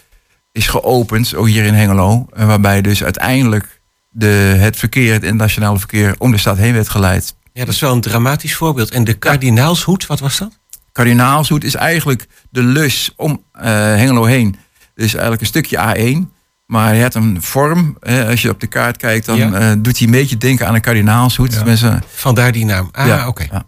is 0.53 0.67
geopend, 0.67 1.35
ook 1.35 1.47
hier 1.47 1.65
in 1.65 1.75
Hengelo. 1.75 2.27
Uh, 2.39 2.47
waarbij 2.47 2.83
dus 2.83 3.05
uiteindelijk 3.05 3.81
de, 4.09 4.55
het 4.59 4.77
verkeer, 4.77 5.13
het 5.13 5.23
internationale 5.23 5.79
verkeer, 5.79 6.15
om 6.19 6.31
de 6.31 6.39
stad 6.39 6.57
heen 6.57 6.73
werd 6.73 6.89
geleid. 6.89 7.35
Ja, 7.53 7.65
dat 7.65 7.75
is 7.75 7.81
wel 7.81 7.93
een 7.93 8.01
dramatisch 8.01 8.55
voorbeeld. 8.55 8.91
En 8.91 9.05
de 9.05 9.15
kardinaalshoed, 9.15 10.07
wat 10.07 10.21
was 10.21 10.39
dat? 10.39 10.59
Kardinaalshoed 10.93 11.65
is 11.65 11.75
eigenlijk 11.75 12.27
de 12.51 12.63
lus 12.63 13.13
om 13.17 13.43
Hengelo 13.53 14.25
heen. 14.25 14.57
Dus 14.95 15.13
eigenlijk 15.13 15.41
een 15.41 15.47
stukje 15.47 15.77
A1. 15.77 16.37
Maar 16.67 16.89
hij 16.89 17.01
had 17.01 17.15
een 17.15 17.43
vorm. 17.43 17.97
Hè, 18.01 18.27
als 18.27 18.43
je 18.43 18.51
op 18.51 18.61
de 18.61 18.67
kaart 18.67 18.97
kijkt, 18.97 19.27
dan 19.27 19.37
ja. 19.37 19.71
uh, 19.71 19.77
doet 19.79 19.99
hij 19.99 20.07
een 20.07 20.13
beetje 20.13 20.37
denken 20.37 20.67
aan 20.67 20.75
een 20.75 20.81
kardinaalshoed. 20.81 21.63
Ja. 21.65 22.01
Vandaar 22.15 22.53
die 22.53 22.65
naam. 22.65 22.89
Ah, 22.93 23.07
ja. 23.07 23.29
oké. 23.29 23.47
Ja. 23.51 23.67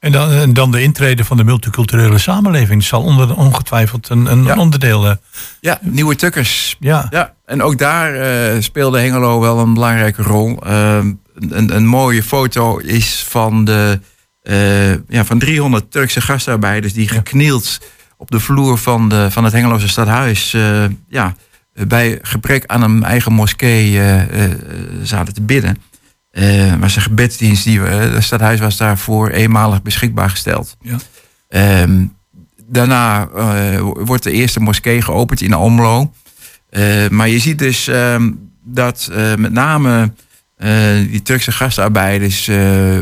En 0.00 0.12
dan, 0.12 0.30
en 0.30 0.52
dan 0.54 0.70
de 0.70 0.82
intrede 0.82 1.24
van 1.24 1.36
de 1.36 1.44
multiculturele 1.44 2.18
samenleving 2.18 2.82
zal 2.84 3.02
onder, 3.02 3.36
ongetwijfeld 3.36 4.08
een, 4.08 4.26
een 4.26 4.44
Ja. 4.44 4.56
onderdeel. 4.56 5.06
eh, 5.06 5.14
Ja, 5.60 5.78
nieuwe 5.82 6.16
tukkers. 6.16 6.76
ja. 6.78 7.06
Ja, 7.10 7.34
en 7.44 7.62
ook 7.62 7.78
daar 7.78 8.14
eh, 8.14 8.60
speelde 8.62 9.00
Hengelo 9.00 9.40
wel 9.40 9.58
een 9.58 9.74
belangrijke 9.74 10.22
rol. 10.22 10.62
Eh, 10.66 10.96
een, 11.34 11.74
een 11.76 11.86
mooie 11.86 12.22
foto 12.22 12.76
is 12.78 13.24
van, 13.28 13.64
de, 13.64 14.00
eh, 14.42 14.92
ja, 14.92 15.24
van 15.24 15.38
300 15.38 15.90
Turkse 15.90 16.20
gastarbeiders 16.20 16.92
die 16.92 17.08
geknield 17.08 17.78
op 18.16 18.30
de 18.30 18.40
vloer 18.40 18.78
van, 18.78 19.08
de, 19.08 19.30
van 19.30 19.44
het 19.44 19.52
Hengeloze 19.52 19.88
stadhuis. 19.88 20.50
ja, 21.08 21.34
bij 21.72 22.18
gebrek 22.22 22.64
aan 22.66 22.82
een 22.82 23.02
eigen 23.04 23.32
moskee 23.32 24.00
zaten 25.02 25.34
te 25.34 25.42
bidden. 25.42 25.76
Eh 26.30 26.74
was 26.80 26.96
een 26.96 27.02
gebedsdienst, 27.02 27.64
die, 27.64 27.82
eh, 27.82 27.98
het 27.98 28.24
stadhuis 28.24 28.60
was 28.60 28.76
daarvoor 28.76 29.28
eenmalig 29.28 29.82
beschikbaar 29.82 30.30
gesteld. 30.30 30.76
Ja. 30.80 30.96
Ehm, 31.48 32.04
daarna 32.66 33.28
eh, 33.28 33.80
wordt 33.80 34.22
de 34.22 34.32
eerste 34.32 34.60
moskee 34.60 35.02
geopend 35.02 35.40
in 35.40 35.52
Almelo. 35.52 36.12
Eh, 36.70 37.08
maar 37.08 37.28
je 37.28 37.38
ziet 37.38 37.58
dus 37.58 37.88
ehm, 37.88 38.30
dat 38.64 39.10
met 39.36 39.52
name 39.52 40.12
die 41.10 41.22
Turkse 41.22 41.52
gastarbeiders 41.52 42.50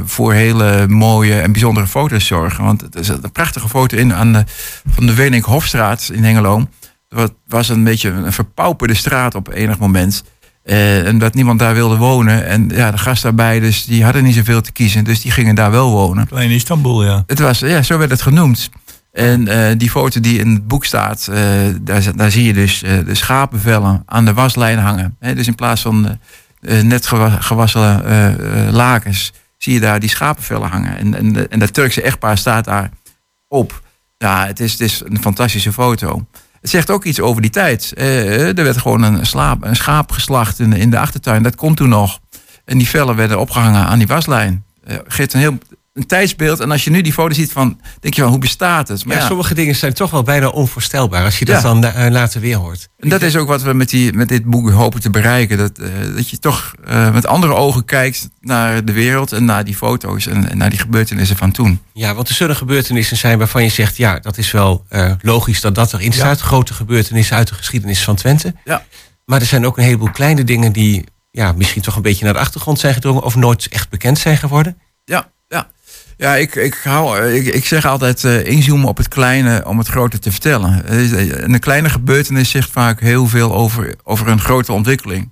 voor 0.05 0.33
hele 0.33 0.87
mooie 0.89 1.41
en 1.41 1.53
bijzondere 1.53 1.87
foto's 1.87 2.27
zorgen. 2.27 2.65
Want 2.65 2.81
het 2.81 2.95
is 2.95 3.09
een 3.09 3.33
prachtige 3.33 3.69
foto 3.69 3.97
in, 3.97 4.15
aan 4.15 4.33
de, 4.33 4.45
van 4.91 5.07
de 5.07 5.15
Wenink 5.15 5.45
Hofstraat 5.45 6.11
in 6.13 6.25
Hengelo. 6.25 6.69
Het 7.09 7.33
was 7.47 7.69
een 7.69 7.85
beetje 7.85 8.09
een 8.09 8.33
verpauperde 8.33 8.95
straat 8.95 9.35
op 9.35 9.53
enig 9.53 9.79
moment. 9.79 10.25
Eh, 10.69 11.07
en 11.07 11.19
dat 11.19 11.35
niemand 11.35 11.59
daar 11.59 11.75
wilde 11.75 11.97
wonen. 11.97 12.47
En 12.47 12.69
ja, 12.69 12.91
de 12.91 12.99
gastarbeiders 12.99 13.85
die 13.85 14.05
hadden 14.05 14.23
niet 14.23 14.35
zoveel 14.35 14.61
te 14.61 14.73
kiezen. 14.73 15.05
Dus 15.05 15.21
die 15.21 15.31
gingen 15.31 15.55
daar 15.55 15.71
wel 15.71 15.91
wonen. 15.91 16.27
Klein 16.27 16.51
Istanbul, 16.51 17.05
ja. 17.05 17.25
Het 17.27 17.39
was, 17.39 17.59
ja, 17.59 17.83
zo 17.83 17.99
werd 17.99 18.11
het 18.11 18.23
genoemd. 18.23 18.71
En 19.13 19.49
eh, 19.49 19.79
die 19.79 19.91
foto 19.91 20.21
die 20.21 20.39
in 20.39 20.49
het 20.49 20.67
boek 20.69 20.85
staat, 20.85 21.29
eh, 21.33 21.41
daar, 21.81 22.17
daar 22.17 22.31
zie 22.31 22.45
je 22.45 22.53
dus 22.53 22.79
de 22.79 23.15
schapenvellen 23.15 24.03
aan 24.07 24.25
de 24.25 24.35
waslijn 24.35 24.79
hangen. 24.79 25.17
Dus 25.21 25.47
in 25.47 25.55
plaats 25.55 25.83
van 25.83 26.19
net 26.83 27.07
gewa- 27.07 27.41
gewassen 27.41 28.03
lakens, 28.71 29.33
zie 29.59 29.73
je 29.73 29.81
daar 29.81 30.01
die 30.01 30.09
schapenvellen 30.11 30.69
hangen. 30.69 30.99
En, 30.99 31.15
en, 31.15 31.51
en 31.51 31.59
dat 31.59 31.73
Turkse 31.73 32.03
echtpaar 32.03 32.39
staat 32.39 32.65
daar 32.65 32.91
op. 33.49 33.83
Ja, 34.19 34.47
het 34.47 34.61
is, 34.61 34.73
het 34.73 34.81
is 34.81 35.03
een 35.05 35.21
fantastische 35.21 35.73
foto. 35.73 36.27
Het 36.61 36.71
zegt 36.71 36.91
ook 36.91 37.05
iets 37.05 37.21
over 37.21 37.43
die 37.43 37.51
tijd. 37.51 37.93
Eh, 37.93 38.59
er 38.59 38.65
werd 38.65 38.79
gewoon 38.79 39.03
een, 39.03 39.27
slaap, 39.27 39.65
een 39.65 39.77
schaap 39.77 40.11
geslacht 40.11 40.59
in, 40.59 40.73
in 40.73 40.91
de 40.91 40.99
achtertuin. 40.99 41.43
Dat 41.43 41.57
komt 41.57 41.77
toen 41.77 41.89
nog. 41.89 42.21
En 42.65 42.79
die 42.79 42.89
vellen 42.89 43.17
werden 43.17 43.41
opgehangen 43.41 43.87
aan 43.87 43.99
die 43.99 44.07
waslijn. 44.07 44.65
Eh, 44.85 44.97
geeft 45.07 45.35
een 45.35 45.41
heel 45.41 45.59
een 45.99 46.07
tijdsbeeld. 46.07 46.61
En 46.61 46.71
als 46.71 46.85
je 46.85 46.91
nu 46.91 47.01
die 47.01 47.13
foto 47.13 47.35
ziet, 47.35 47.53
van, 47.53 47.81
denk 48.01 48.15
je 48.15 48.21
van 48.23 48.31
hoe 48.31 48.41
bestaat 48.41 48.89
het? 48.89 49.05
Maar 49.05 49.17
Ja, 49.17 49.23
ja, 49.23 49.29
sommige 49.29 49.55
dingen 49.55 49.77
zijn 49.77 49.93
toch 49.95 50.11
wel 50.11 50.23
bijna 50.23 50.49
onvoorstelbaar 50.49 51.25
als 51.25 51.39
je 51.39 51.45
dat 51.45 51.57
Ja. 51.57 51.63
dan 51.63 51.85
eh, 51.85 52.11
later 52.11 52.41
weer 52.41 52.57
hoort. 52.57 52.89
en 52.99 53.09
dat 53.09 53.23
is 53.23 53.37
ook 53.37 53.49
wat 53.49 53.63
we 53.63 53.73
met, 53.73 53.89
die, 53.89 54.13
met 54.13 54.29
dit 54.29 54.45
boek 54.45 54.71
hopen 54.71 55.01
te 55.01 55.11
bereiken. 55.11 55.59
Dat, 55.59 55.79
eh, 55.79 55.89
dat 56.15 56.31
je 56.31 56.39
toch 56.39 56.73
eh, 56.85 57.13
met 57.13 57.27
andere 57.27 57.55
ogen 57.55 57.85
kijkt 57.85 58.29
naar 58.41 58.85
de 58.85 58.93
wereld 58.93 59.33
en 59.33 59.45
naar 59.45 59.65
die 59.65 59.75
foto's 59.77 60.27
en, 60.27 60.51
en 60.51 60.57
naar 60.59 60.71
die 60.71 60.79
gebeurtenissen 60.79 61.37
van 61.37 61.51
toen. 61.53 61.81
Ja, 61.93 62.15
want 62.15 62.29
er 62.29 62.35
zullen 62.35 62.57
gebeurtenissen 62.57 63.17
zijn 63.17 63.39
waarvan 63.39 63.63
je 63.63 63.69
zegt... 63.71 63.97
ja, 63.97 64.19
dat 64.19 64.39
is 64.39 64.51
wel 64.51 64.85
eh, 64.89 65.13
logisch 65.23 65.61
dat 65.61 65.75
dat 65.75 65.93
erin 65.93 66.13
staat. 66.13 66.41
Grote 66.41 66.75
gebeurtenissen 66.75 67.37
uit 67.37 67.49
de 67.49 67.55
geschiedenis 67.55 68.05
van 68.05 68.15
Twente. 68.17 68.55
Ja. 68.65 68.85
Maar 69.25 69.41
er 69.41 69.47
zijn 69.47 69.67
ook 69.67 69.77
een 69.79 69.85
heleboel 69.85 70.11
kleine 70.11 70.45
dingen 70.45 70.73
die... 70.73 71.05
Ja, 71.31 71.53
misschien 71.53 71.83
toch 71.83 71.97
een 71.97 72.03
beetje 72.03 72.25
naar 72.25 72.33
de 72.33 72.39
achtergrond 72.39 72.79
zijn 72.79 72.95
gedrongen... 72.95 73.23
of 73.23 73.35
nooit 73.37 73.69
echt 73.69 73.89
bekend 73.91 74.19
zijn 74.19 74.37
geworden. 74.37 74.79
Ja, 75.05 75.31
ja. 75.49 75.69
Ja, 76.19 76.35
ik, 76.37 76.55
ik, 76.55 76.81
hou, 76.85 77.27
ik, 77.33 77.47
ik 77.55 77.65
zeg 77.67 77.85
altijd 77.85 78.25
eh, 78.25 78.47
inzoomen 78.47 78.89
op 78.89 78.97
het 78.97 79.09
kleine 79.09 79.65
om 79.67 79.79
het 79.79 79.89
grote 79.89 80.19
te 80.19 80.31
vertellen. 80.31 80.87
Eh, 80.87 81.43
Een 81.43 81.59
kleine 81.59 81.89
gebeurtenis 81.91 82.51
zegt 82.51 82.71
vaak 82.71 83.01
heel 83.01 83.27
veel 83.27 83.55
over, 83.55 83.95
over 84.03 84.29
een 84.29 84.41
grote 84.41 84.73
ontwikkeling. 84.73 85.31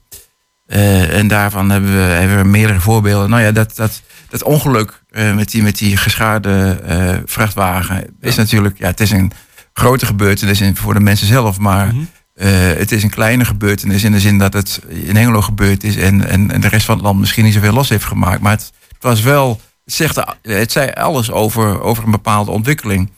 Eh, 0.67 1.19
en 1.19 1.29
daarvan 1.29 1.71
hebben 1.71 1.93
we, 1.93 1.99
hebben 2.03 2.37
we 2.39 2.45
meerdere 2.45 2.81
voorbeelden. 2.81 3.31
Nou 3.31 3.43
ja, 3.43 3.53
dat, 3.53 3.77
dat, 3.77 4.03
dat 4.29 4.43
ongeluk 4.43 5.03
eh, 5.11 5.35
met, 5.35 5.51
die, 5.51 5.63
met 5.63 5.79
die 5.79 5.97
geschaarde 5.97 6.81
eh, 6.87 7.15
vrachtwagen 7.25 8.17
is 8.21 8.37
natuurlijk, 8.37 8.79
ja, 8.79 8.87
het 8.87 9.01
is 9.01 9.11
een 9.11 9.33
grote 9.73 10.07
gebeurtenis 10.07 10.61
in- 10.61 10.77
voor 10.77 10.95
de 10.95 11.01
mensen 11.01 11.27
zelf, 11.27 11.59
maar 11.59 11.87
Mhm. 11.87 11.97
eh, 12.35 12.49
het 12.79 12.93
is 12.93 13.03
een 13.03 13.11
kleine 13.11 13.45
gebeurtenis 13.45 14.05
in 14.05 14.13
de 14.13 14.21
zin 14.21 14.39
dat 14.39 14.53
het 14.53 14.81
in 14.89 15.17
Hengelo 15.17 15.41
gebeurd 15.43 15.85
is 15.85 15.97
en, 15.97 16.29
en, 16.29 16.51
en 16.51 16.61
de 16.61 16.69
rest 16.69 16.87
van 16.87 16.95
het 16.97 17.05
land 17.05 17.19
misschien 17.21 17.45
niet 17.45 17.55
zoveel 17.55 17.73
los 17.73 17.89
heeft 17.89 18.05
gemaakt. 18.05 18.41
Maar 18.41 18.53
het, 18.53 18.73
het 18.95 19.03
was 19.03 19.21
wel, 19.21 19.61
zegt, 19.87 20.21
het 20.43 20.73
zei 20.73 20.91
alles 20.91 21.31
over, 21.31 21.81
over 21.81 22.05
een 22.05 22.11
bepaalde 22.11 22.51
ontwikkeling. 22.51 23.11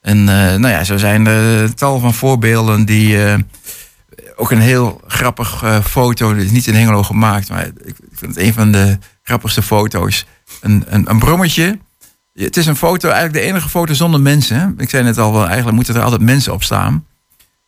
En 0.00 0.18
eh, 0.18 0.34
nou 0.34 0.68
ja, 0.68 0.84
zo 0.84 0.96
zijn 0.96 1.26
er 1.26 1.74
tal 1.74 1.98
van 1.98 2.14
voorbeelden 2.14 2.84
die. 2.84 3.24
eh, 3.24 3.38
ook 4.36 4.50
een 4.50 4.60
heel 4.60 5.00
grappig 5.06 5.62
eh, 5.62 5.80
foto, 5.80 6.34
dit 6.34 6.44
is 6.44 6.50
niet 6.50 6.66
in 6.66 6.74
Hengelo 6.74 7.02
gemaakt, 7.02 7.48
maar 7.48 7.66
ik, 7.66 7.96
vind 8.12 8.34
het 8.34 8.44
een 8.44 8.52
van 8.52 8.72
de 8.72 8.98
grappigste 9.22 9.62
foto's. 9.62 10.26
Een, 10.60 10.84
een, 10.86 11.10
een 11.10 11.18
brommetje. 11.18 11.78
Het 12.32 12.56
is 12.56 12.66
een 12.66 12.76
foto, 12.76 13.08
eigenlijk 13.08 13.44
de 13.44 13.50
enige 13.50 13.68
foto 13.68 13.94
zonder 13.94 14.20
mensen. 14.20 14.74
Ik 14.78 14.90
zei 14.90 15.04
net 15.04 15.18
al, 15.18 15.32
wel, 15.32 15.46
eigenlijk 15.46 15.76
moeten 15.76 15.94
er 15.94 16.02
altijd 16.02 16.20
mensen 16.20 16.52
op 16.52 16.62
staan. 16.62 17.06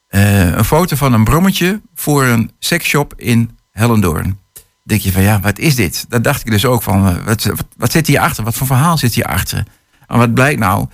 Eh, 0.09 0.57
een 0.57 0.65
foto 0.65 0.97
van 0.97 1.13
een 1.13 1.25
brommetje 1.25 1.81
voor 1.95 2.25
een 2.25 2.51
seksshop 2.59 3.15
in 3.17 3.59
Hellendoorn. 3.71 4.39
Denk 4.87 5.01
je 5.01 5.13
van 5.13 5.23
ja, 5.23 5.41
wat 5.41 5.59
is 5.59 5.75
dit? 5.75 6.07
Dat 6.09 6.25
dacht 6.25 6.41
ik 6.41 6.51
dus 6.51 6.65
ook 6.65 6.83
van, 6.83 7.09
eh, 7.09 7.25
wat, 7.25 7.51
wat, 7.77 7.93
zit 7.93 8.07
hierachter? 8.07 8.45
Wat 8.45 8.55
voor 8.55 8.67
verhaal 8.67 8.99
zit 8.99 9.15
hierachter? 9.15 9.65
En 10.07 10.19
wat 10.19 10.35
blijkt 10.35 10.61
nou? 10.61 10.87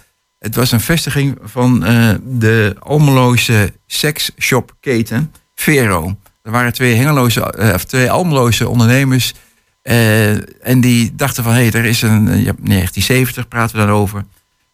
Het 0.43 0.55
was 0.55 0.73
een 0.73 0.81
vestiging 0.81 1.39
van 1.43 1.85
eh, 1.85 2.15
de 2.25 2.77
Almeloze 2.79 3.73
seksshopketen 3.87 5.33
Vero. 5.55 6.17
Er 6.43 6.51
waren 6.51 6.73
twee 6.73 6.95
Hengeloze, 6.95 7.53
eh, 7.53 7.75
of 7.75 7.85
twee 7.85 8.11
Almeloze 8.11 8.69
ondernemers. 8.69 9.35
en 9.83 10.81
die 10.81 11.15
dachten 11.15 11.45
van, 11.45 11.53
hé, 11.53 11.59
hey, 11.69 11.73
er 11.73 11.85
is 11.85 12.03
een, 12.03 12.29
eh, 12.29 12.45
ja, 12.45 12.53
1970 12.63 13.49
praten 13.49 13.77
we 13.77 13.87
dan 13.87 13.95
over. 13.95 14.25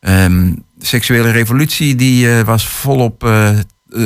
Ehm, 0.01 0.53
de 0.75 0.87
seksuele 0.87 1.31
revolutie 1.31 1.95
die 1.95 2.45
was 2.45 2.69
volop 2.69 3.29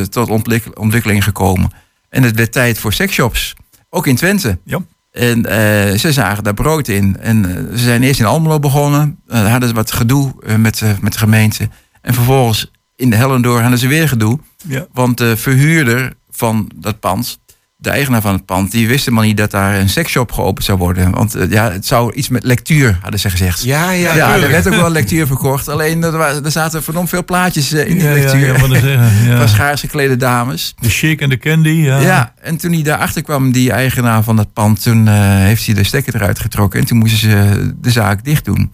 tot 0.09 0.29
ontwik- 0.29 0.79
ontwikkeling 0.79 1.25
gekomen. 1.25 1.71
En 2.09 2.23
het 2.23 2.37
werd 2.37 2.53
tijd 2.53 2.79
voor 2.79 2.93
seksshops. 2.93 3.55
Ook 3.89 4.07
in 4.07 4.17
Twente. 4.17 4.59
Ja. 4.65 4.79
En 5.13 5.47
eh, 5.47 5.99
ze 5.99 6.13
zagen 6.13 6.45
daar 6.45 6.55
brood 6.55 6.89
in. 6.89 7.17
En 7.21 7.45
eh, 7.45 7.77
ze 7.77 7.85
zijn 7.85 8.03
eerst 8.03 8.21
in 8.21 8.27
Almelo 8.27 8.59
begonnen. 8.59 9.19
Daar 9.27 9.51
hadden 9.51 9.69
ze 9.69 9.75
wat 9.75 9.93
gedoe 9.93 10.33
met, 10.59 10.83
met 11.01 11.13
de 11.13 11.19
gemeente. 11.19 11.69
En 12.01 12.15
vervolgens 12.15 12.71
in 12.97 13.11
de 13.11 13.17
Hellendoor 13.17 13.61
hadden 13.61 13.79
ze 13.79 13.89
weer 13.89 14.09
gedoe. 14.09 14.39
Ja. 14.67 14.87
Want 14.93 15.19
de 15.19 15.37
verhuurder 15.37 16.13
van 16.31 16.71
dat 16.75 17.01
pand, 17.01 17.41
de 17.83 17.91
eigenaar 17.91 18.21
van 18.21 18.33
het 18.33 18.45
pand, 18.47 18.71
die 18.71 18.89
wist 18.89 19.05
helemaal 19.05 19.27
niet 19.27 19.37
dat 19.37 19.51
daar 19.51 19.75
een 19.79 19.89
seksshop 19.89 20.33
geopend 20.33 20.65
zou 20.65 20.79
worden. 20.79 21.11
Want 21.11 21.35
eh, 21.35 21.51
ja, 21.51 21.71
het 21.71 21.87
zou 21.87 22.13
iets 22.15 22.29
met 22.29 22.45
lectuur, 22.45 22.99
hadden 23.03 23.21
ze 23.21 23.31
gezegd. 23.31 23.63
Ja, 23.63 23.91
ja, 23.91 24.15
Ja, 24.15 24.35
er 24.35 24.51
werd 24.51 24.67
ook 24.67 24.75
wel 24.75 24.91
lectuur 24.91 25.27
verkocht. 25.27 25.69
Alleen 25.69 26.03
er, 26.03 26.15
er 26.45 26.51
zaten 26.51 26.83
verdomd 26.83 27.09
veel 27.09 27.25
plaatjes 27.25 27.73
eh, 27.73 27.89
in 27.89 27.99
die 27.99 28.09
Ja, 28.09 28.13
lectuur. 28.13 28.47
ja, 28.47 28.69
zeggen, 28.69 29.27
ja. 29.31 29.39
Van 29.39 29.49
schaars 29.49 29.81
geklede 29.81 30.17
dames. 30.17 30.75
De 30.81 30.89
chic 30.89 31.21
en 31.21 31.29
de 31.29 31.39
candy, 31.39 31.69
ja. 31.69 31.99
Ja. 31.99 32.33
en 32.41 32.57
toen 32.57 32.73
hij 32.73 32.83
daarachter 32.83 33.23
kwam, 33.23 33.53
die 33.53 33.73
eigenaar 33.73 34.23
van 34.23 34.37
dat 34.37 34.53
pand, 34.53 34.83
toen 34.83 35.09
eh, 35.09 35.15
heeft 35.17 35.67
hij 35.67 35.75
de 35.75 35.85
stekker 35.85 36.15
eruit 36.15 36.39
getrokken. 36.39 36.81
En 36.81 36.87
toen 36.87 36.99
moesten 36.99 37.19
ze 37.19 37.73
de 37.81 37.91
zaak 37.91 38.25
dicht 38.25 38.45
doen. 38.45 38.71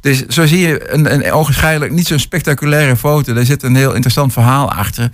Dus 0.00 0.26
zo 0.26 0.46
zie 0.46 0.58
je 0.58 0.92
een, 0.92 1.14
een 1.14 1.32
ogenschijnlijk 1.32 1.92
niet 1.92 2.06
zo'n 2.06 2.18
spectaculaire 2.18 2.96
foto. 2.96 3.32
Daar 3.34 3.44
zit 3.44 3.62
een 3.62 3.76
heel 3.76 3.92
interessant 3.92 4.32
verhaal 4.32 4.72
achter. 4.72 5.10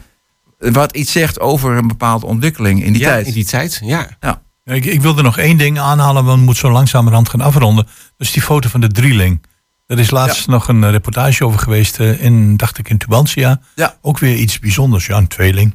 Wat 0.61 0.97
iets 0.97 1.13
zegt 1.13 1.41
over 1.41 1.77
een 1.77 1.89
bepaalde 1.89 2.27
ontwikkeling 2.27 2.85
in 2.85 2.93
die 2.93 3.03
ja, 3.03 3.09
tijd. 3.09 3.27
in 3.27 3.33
die 3.33 3.45
tijd, 3.45 3.81
ja. 3.85 4.09
Ja, 4.21 4.43
Ik, 4.65 4.85
ik 4.85 5.01
wilde 5.01 5.23
nog 5.23 5.39
één 5.39 5.57
ding 5.57 5.79
aanhalen, 5.79 6.25
want 6.25 6.39
we 6.39 6.45
moeten 6.45 6.67
zo 6.67 6.73
langzamerhand 6.73 7.29
gaan 7.29 7.41
afronden. 7.41 7.85
Dat 7.85 8.27
is 8.27 8.33
die 8.33 8.43
foto 8.43 8.69
van 8.69 8.81
de 8.81 8.89
drieling. 8.89 9.41
Er 9.87 9.99
is 9.99 10.11
laatst 10.11 10.47
nog 10.47 10.69
een 10.69 10.85
eh, 10.85 10.91
reportage 10.91 11.45
over 11.45 11.59
geweest 11.59 12.01
eh, 12.01 12.23
in, 12.23 12.57
dacht 12.57 12.79
ik, 12.79 12.89
in 12.89 12.99
Tubantia. 12.99 13.61
Ja. 13.75 13.97
Ook 14.01 14.19
weer 14.19 14.37
iets 14.37 14.59
bijzonders. 14.59 15.07
Ja, 15.07 15.17
een 15.17 15.27
tweeling. 15.27 15.75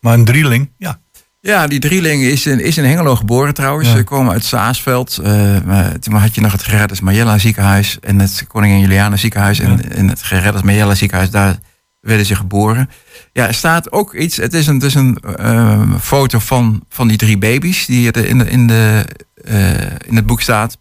Maar 0.00 0.14
een 0.14 0.24
drieling, 0.24 0.70
ja. 0.78 1.00
Ja, 1.40 1.66
die 1.66 1.78
drieling 1.78 2.22
is 2.22 2.46
in, 2.46 2.60
is 2.60 2.78
in 2.78 2.84
Hengelo 2.84 3.16
geboren 3.16 3.54
trouwens. 3.54 3.88
Ja. 3.88 3.96
Ze 3.96 4.04
komen 4.04 4.32
uit 4.32 4.44
Saasveld. 4.44 5.18
Eh, 5.18 5.60
maar 5.64 5.98
toen 5.98 6.14
had 6.14 6.34
je 6.34 6.40
nog 6.40 6.52
het 6.52 6.62
Gerardus 6.62 7.00
Majella 7.00 7.38
ziekenhuis 7.38 7.98
en 8.00 8.18
het 8.18 8.44
Koningin 8.48 8.80
Juliana 8.80 9.16
ziekenhuis. 9.16 9.58
Ja. 9.58 9.64
En, 9.64 9.92
en 9.92 10.08
het 10.08 10.22
Gerardus 10.22 10.62
Majella 10.62 10.94
ziekenhuis, 10.94 11.30
daar 11.30 11.58
werden 12.00 12.26
ze 12.26 12.34
geboren. 12.34 12.90
Ja, 13.32 13.46
er 13.46 13.54
staat 13.54 13.92
ook 13.92 14.14
iets. 14.14 14.36
Het 14.36 14.54
is 14.54 14.66
een, 14.66 14.74
het 14.74 14.82
is 14.82 14.94
een 14.94 15.18
eh, 15.36 15.94
foto 16.00 16.38
van, 16.38 16.84
van 16.88 17.08
die 17.08 17.16
drie 17.16 17.38
baby's 17.38 17.86
die 17.86 18.12
in, 18.12 18.46
in, 18.46 18.66
de, 18.66 19.04
eh, 19.44 19.80
in 20.06 20.16
het 20.16 20.26
boek 20.26 20.40
staat. 20.40 20.78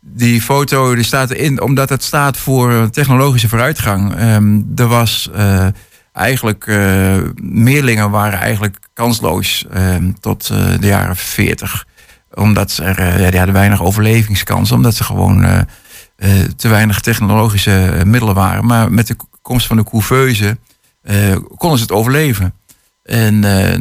Die 0.00 0.42
foto 0.42 0.94
die 0.94 1.04
staat 1.04 1.30
erin 1.30 1.60
omdat 1.60 1.88
het 1.88 2.02
staat 2.02 2.36
voor 2.36 2.90
technologische 2.90 3.48
vooruitgang. 3.48 4.14
Ehm, 4.14 4.60
er 4.76 4.86
was 4.86 5.30
eh, 5.34 5.66
eigenlijk 6.12 6.66
eh, 6.66 7.16
meerlingen 7.42 8.10
waren 8.10 8.38
eigenlijk 8.38 8.76
kansloos 8.92 9.66
ehm, 9.70 10.12
tot 10.20 10.46
de 10.80 10.86
jaren 10.86 11.16
40. 11.16 11.86
Omdat 12.34 12.70
ze 12.70 12.82
er, 12.84 13.20
ja, 13.20 13.28
die 13.28 13.38
hadden 13.38 13.54
weinig 13.54 13.82
overlevingskans. 13.82 14.72
Omdat 14.72 14.94
ze 14.94 15.04
gewoon 15.04 15.66
te 16.56 16.68
weinig 16.68 17.00
technologische 17.00 18.02
middelen 18.04 18.34
waren. 18.34 18.66
Maar 18.66 18.92
met 18.92 19.06
de 19.06 19.16
komst 19.48 19.66
van 19.66 19.76
de 19.76 19.84
couveuse 19.84 20.58
konden 21.56 21.78
ze 21.78 21.84
het 21.84 21.92
overleven. 21.92 22.54
En 23.02 23.38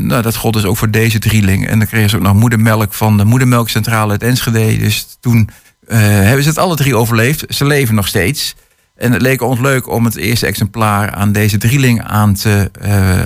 nou, 0.08 0.22
dat 0.22 0.36
gold 0.36 0.54
dus 0.54 0.66
ook 0.66 0.78
voor 0.78 0.92
deze 0.92 1.20
drieling. 1.20 1.68
En 1.68 1.80
dan 1.80 1.88
kregen 1.88 2.10
ze 2.10 2.16
ook 2.16 2.22
nog 2.22 2.34
moedermelk 2.34 2.94
van 2.94 3.18
de 3.18 3.26
moedermelkcentrale 3.26 4.12
uit 4.12 4.24
Enschede. 4.24 4.78
Dus 4.78 5.18
toen 5.20 5.50
hebben 5.88 6.44
ze 6.44 6.50
het 6.50 6.58
alle 6.58 6.76
drie 6.76 6.96
overleefd. 6.96 7.46
Ze 7.56 7.66
leven 7.66 7.96
nog 7.96 8.08
steeds. 8.08 8.56
En 8.96 9.12
het 9.12 9.22
leek 9.22 9.42
ons 9.42 9.60
leuk 9.60 9.88
om 9.88 10.06
het 10.06 10.16
eerste 10.16 10.46
exemplaar 10.46 11.12
aan 11.12 11.32
deze 11.32 11.58
drieling 11.58 12.04
aan 12.04 12.34
te, 12.34 12.72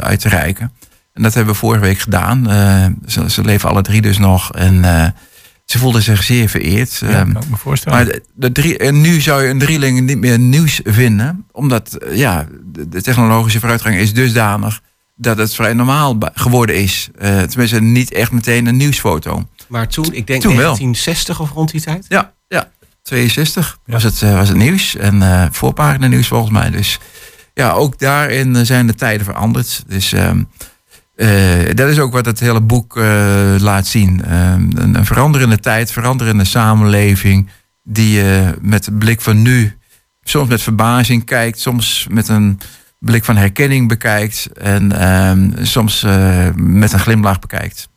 uit 0.01 0.19
te 0.19 0.29
reiken. 0.29 0.71
En 1.13 1.23
dat 1.23 1.33
hebben 1.33 1.53
we 1.53 1.59
vorige 1.59 1.83
week 1.83 1.99
gedaan. 1.99 2.45
Ze, 3.07 3.29
ze, 3.29 3.43
leven 3.43 3.69
alle 3.69 3.81
drie 3.81 4.01
dus 4.01 4.17
nog. 4.17 4.53
En 4.53 4.83
ze 5.71 5.79
voelden 5.79 6.01
zich 6.01 6.23
zeer 6.23 6.49
vereerd. 6.49 6.97
Ja, 7.05 7.23
kan 7.23 7.41
ik 7.41 7.49
me 7.49 7.57
voorstellen. 7.57 7.97
Maar 7.97 8.13
de, 8.13 8.23
de 8.33 8.51
drie, 8.51 8.77
en 8.77 9.01
nu 9.01 9.21
zou 9.21 9.43
je 9.43 9.49
een 9.49 9.59
drieling 9.59 10.01
niet 10.01 10.17
meer 10.17 10.39
nieuws 10.39 10.79
vinden. 10.83 11.45
Omdat 11.51 11.97
ja, 12.11 12.47
de, 12.63 12.89
de 12.89 13.01
technologische 13.01 13.59
vooruitgang 13.59 13.95
is 13.95 14.13
dusdanig 14.13 14.81
dat 15.15 15.37
het 15.37 15.55
vrij 15.55 15.73
normaal 15.73 16.17
geworden 16.33 16.75
is. 16.75 17.09
tenminste, 17.19 17.81
niet 17.81 18.13
echt 18.13 18.31
meteen 18.31 18.65
een 18.65 18.77
nieuwsfoto. 18.77 19.47
Maar 19.67 19.87
toen, 19.87 20.05
ik 20.05 20.27
denk 20.27 20.41
toen 20.41 20.55
1960 20.55 21.37
wel. 21.37 21.47
of 21.47 21.53
rond 21.53 21.71
die 21.71 21.81
tijd? 21.81 22.05
Ja, 22.09 22.33
ja. 22.47 22.71
62 23.01 23.77
was, 23.85 24.03
het, 24.03 24.19
was 24.19 24.47
het 24.47 24.57
nieuws. 24.57 24.95
En 24.95 25.15
uh, 25.15 25.45
voorpagina 25.51 26.07
nieuws 26.07 26.27
volgens 26.27 26.51
mij. 26.51 26.69
Dus 26.69 26.99
ja, 27.53 27.71
ook 27.71 27.99
daarin 27.99 28.65
zijn 28.65 28.87
de 28.87 28.95
tijden 28.95 29.25
veranderd. 29.25 29.83
Dus 29.87 30.11
um, 30.11 30.47
uh, 31.15 31.73
dat 31.73 31.89
is 31.89 31.99
ook 31.99 32.11
wat 32.11 32.25
het 32.25 32.39
hele 32.39 32.61
boek 32.61 32.97
uh, 32.97 33.55
laat 33.59 33.87
zien. 33.87 34.33
Um, 34.33 34.69
een, 34.75 34.95
een, 34.95 35.05
veranderende 35.05 35.59
tijd, 35.59 35.91
veranderende 35.91 36.45
samenleving. 36.45 37.49
Die 37.83 38.11
je 38.11 38.55
met 38.61 38.83
de 38.83 38.91
blik 38.91 39.21
van 39.21 39.41
nu 39.41 39.77
soms 40.23 40.49
met 40.49 40.61
verbazing 40.61 41.25
kijkt. 41.25 41.59
Soms 41.59 42.07
met 42.09 42.27
een 42.27 42.59
blik 42.99 43.25
van 43.25 43.35
herkenning 43.35 43.87
bekijkt. 43.87 44.49
En 44.53 45.11
um, 45.27 45.53
soms 45.61 46.01
met 46.55 46.93
een 46.93 46.99
glimlach 46.99 47.39
bekijkt. 47.39 47.89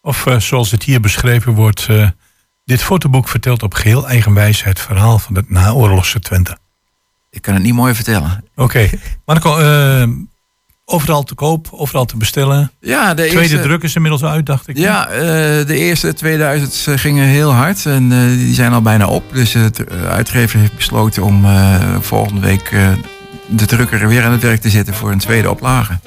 Of 0.00 0.26
zoals 0.38 0.70
het 0.70 0.82
hier 0.82 1.00
beschreven 1.00 1.52
wordt 1.52 1.88
dit 2.64 2.82
fotoboek 2.82 3.28
vertelt 3.28 3.62
op 3.62 3.74
geheel 3.74 4.08
eigen 4.08 4.34
wijze 4.34 4.64
het 4.64 4.80
verhaal 4.80 5.18
van 5.18 5.34
het 5.34 5.50
naoorlogse 5.50 6.20
Twente. 6.20 6.58
Ik 7.30 7.42
kan 7.42 7.54
het 7.54 7.62
niet 7.62 7.74
mooi 7.74 7.94
vertellen. 7.94 8.44
Oké. 8.54 8.62
Okay. 8.62 9.00
Marco, 9.26 9.58
overal 10.84 11.22
te 11.22 11.34
koop, 11.34 11.68
overal 11.70 12.04
te 12.04 12.16
bestellen. 12.16 12.72
Ja, 12.80 13.14
de 13.14 13.26
tweede 13.26 13.60
druk 13.60 13.82
is 13.82 13.94
inmiddels 13.94 14.24
uit, 14.24 14.46
dacht 14.46 14.68
ik. 14.68 14.78
Ja, 14.78 15.08
uh, 15.10 15.16
de 15.66 15.76
eerste 15.76 16.14
2000 16.14 17.00
gingen 17.00 17.26
heel 17.26 17.52
hard 17.52 17.86
en 17.86 18.10
uh, 18.10 18.28
die 18.28 18.54
zijn 18.54 18.72
al 18.72 18.82
bijna 18.82 19.06
op. 19.06 19.22
Dus 19.32 19.52
het 19.52 19.84
uitgever 20.08 20.58
heeft 20.58 20.76
besloten 20.76 21.22
om 21.22 21.46
volgende 22.00 22.40
week 22.40 22.70
de 23.46 23.66
drukker 23.66 24.08
weer 24.08 24.24
aan 24.24 24.32
het 24.32 24.42
werk 24.42 24.60
te 24.60 24.70
zetten 24.70 24.94
voor 24.94 25.10
een 25.10 25.18
tweede 25.18 25.50
oplage. 25.50 25.98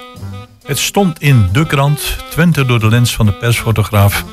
Het 0.64 0.80
stond 0.80 1.22
in 1.22 1.50
de 1.52 1.66
krant, 1.66 2.18
Twente 2.30 2.66
door 2.66 2.80
de 2.80 2.90
lens 2.90 3.16
van 3.16 3.26
de 3.26 3.34
persfotograaf 3.34 4.26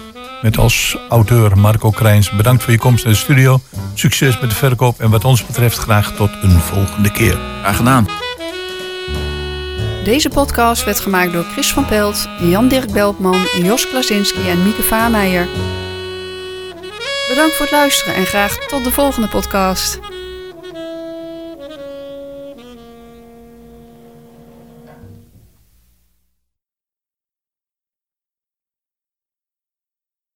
met 0.42 0.58
als 0.58 0.96
auteur 1.08 1.58
Marco 1.58 1.90
Krijns. 1.90 2.30
Bedankt 2.30 2.62
voor 2.62 2.72
je 2.72 2.78
komst 2.78 3.04
naar 3.04 3.12
de 3.12 3.18
studio. 3.18 3.60
Succes 3.94 4.40
met 4.40 4.50
de 4.50 4.56
verkoop 4.56 5.00
en 5.00 5.10
wat 5.10 5.24
ons 5.24 5.46
betreft 5.46 5.78
graag 5.78 6.12
tot 6.12 6.30
een 6.42 6.60
volgende 6.60 7.10
keer. 7.10 7.38
Graag 7.62 7.76
gedaan. 7.76 8.23
Deze 10.04 10.28
podcast 10.28 10.84
werd 10.84 11.00
gemaakt 11.00 11.32
door 11.32 11.44
Chris 11.44 11.72
van 11.72 11.86
Pelt, 11.86 12.28
Jan-Dirk 12.40 12.92
Beltman, 12.92 13.46
Jos 13.62 13.88
Klasinski 13.88 14.48
en 14.48 14.62
Mieke 14.62 14.82
Vaameijer. 14.82 15.48
Bedankt 17.28 17.56
voor 17.56 17.66
het 17.66 17.74
luisteren 17.74 18.14
en 18.14 18.26
graag 18.26 18.56
tot 18.56 18.84
de 18.84 18.90
volgende 18.90 19.28
podcast. 19.28 20.00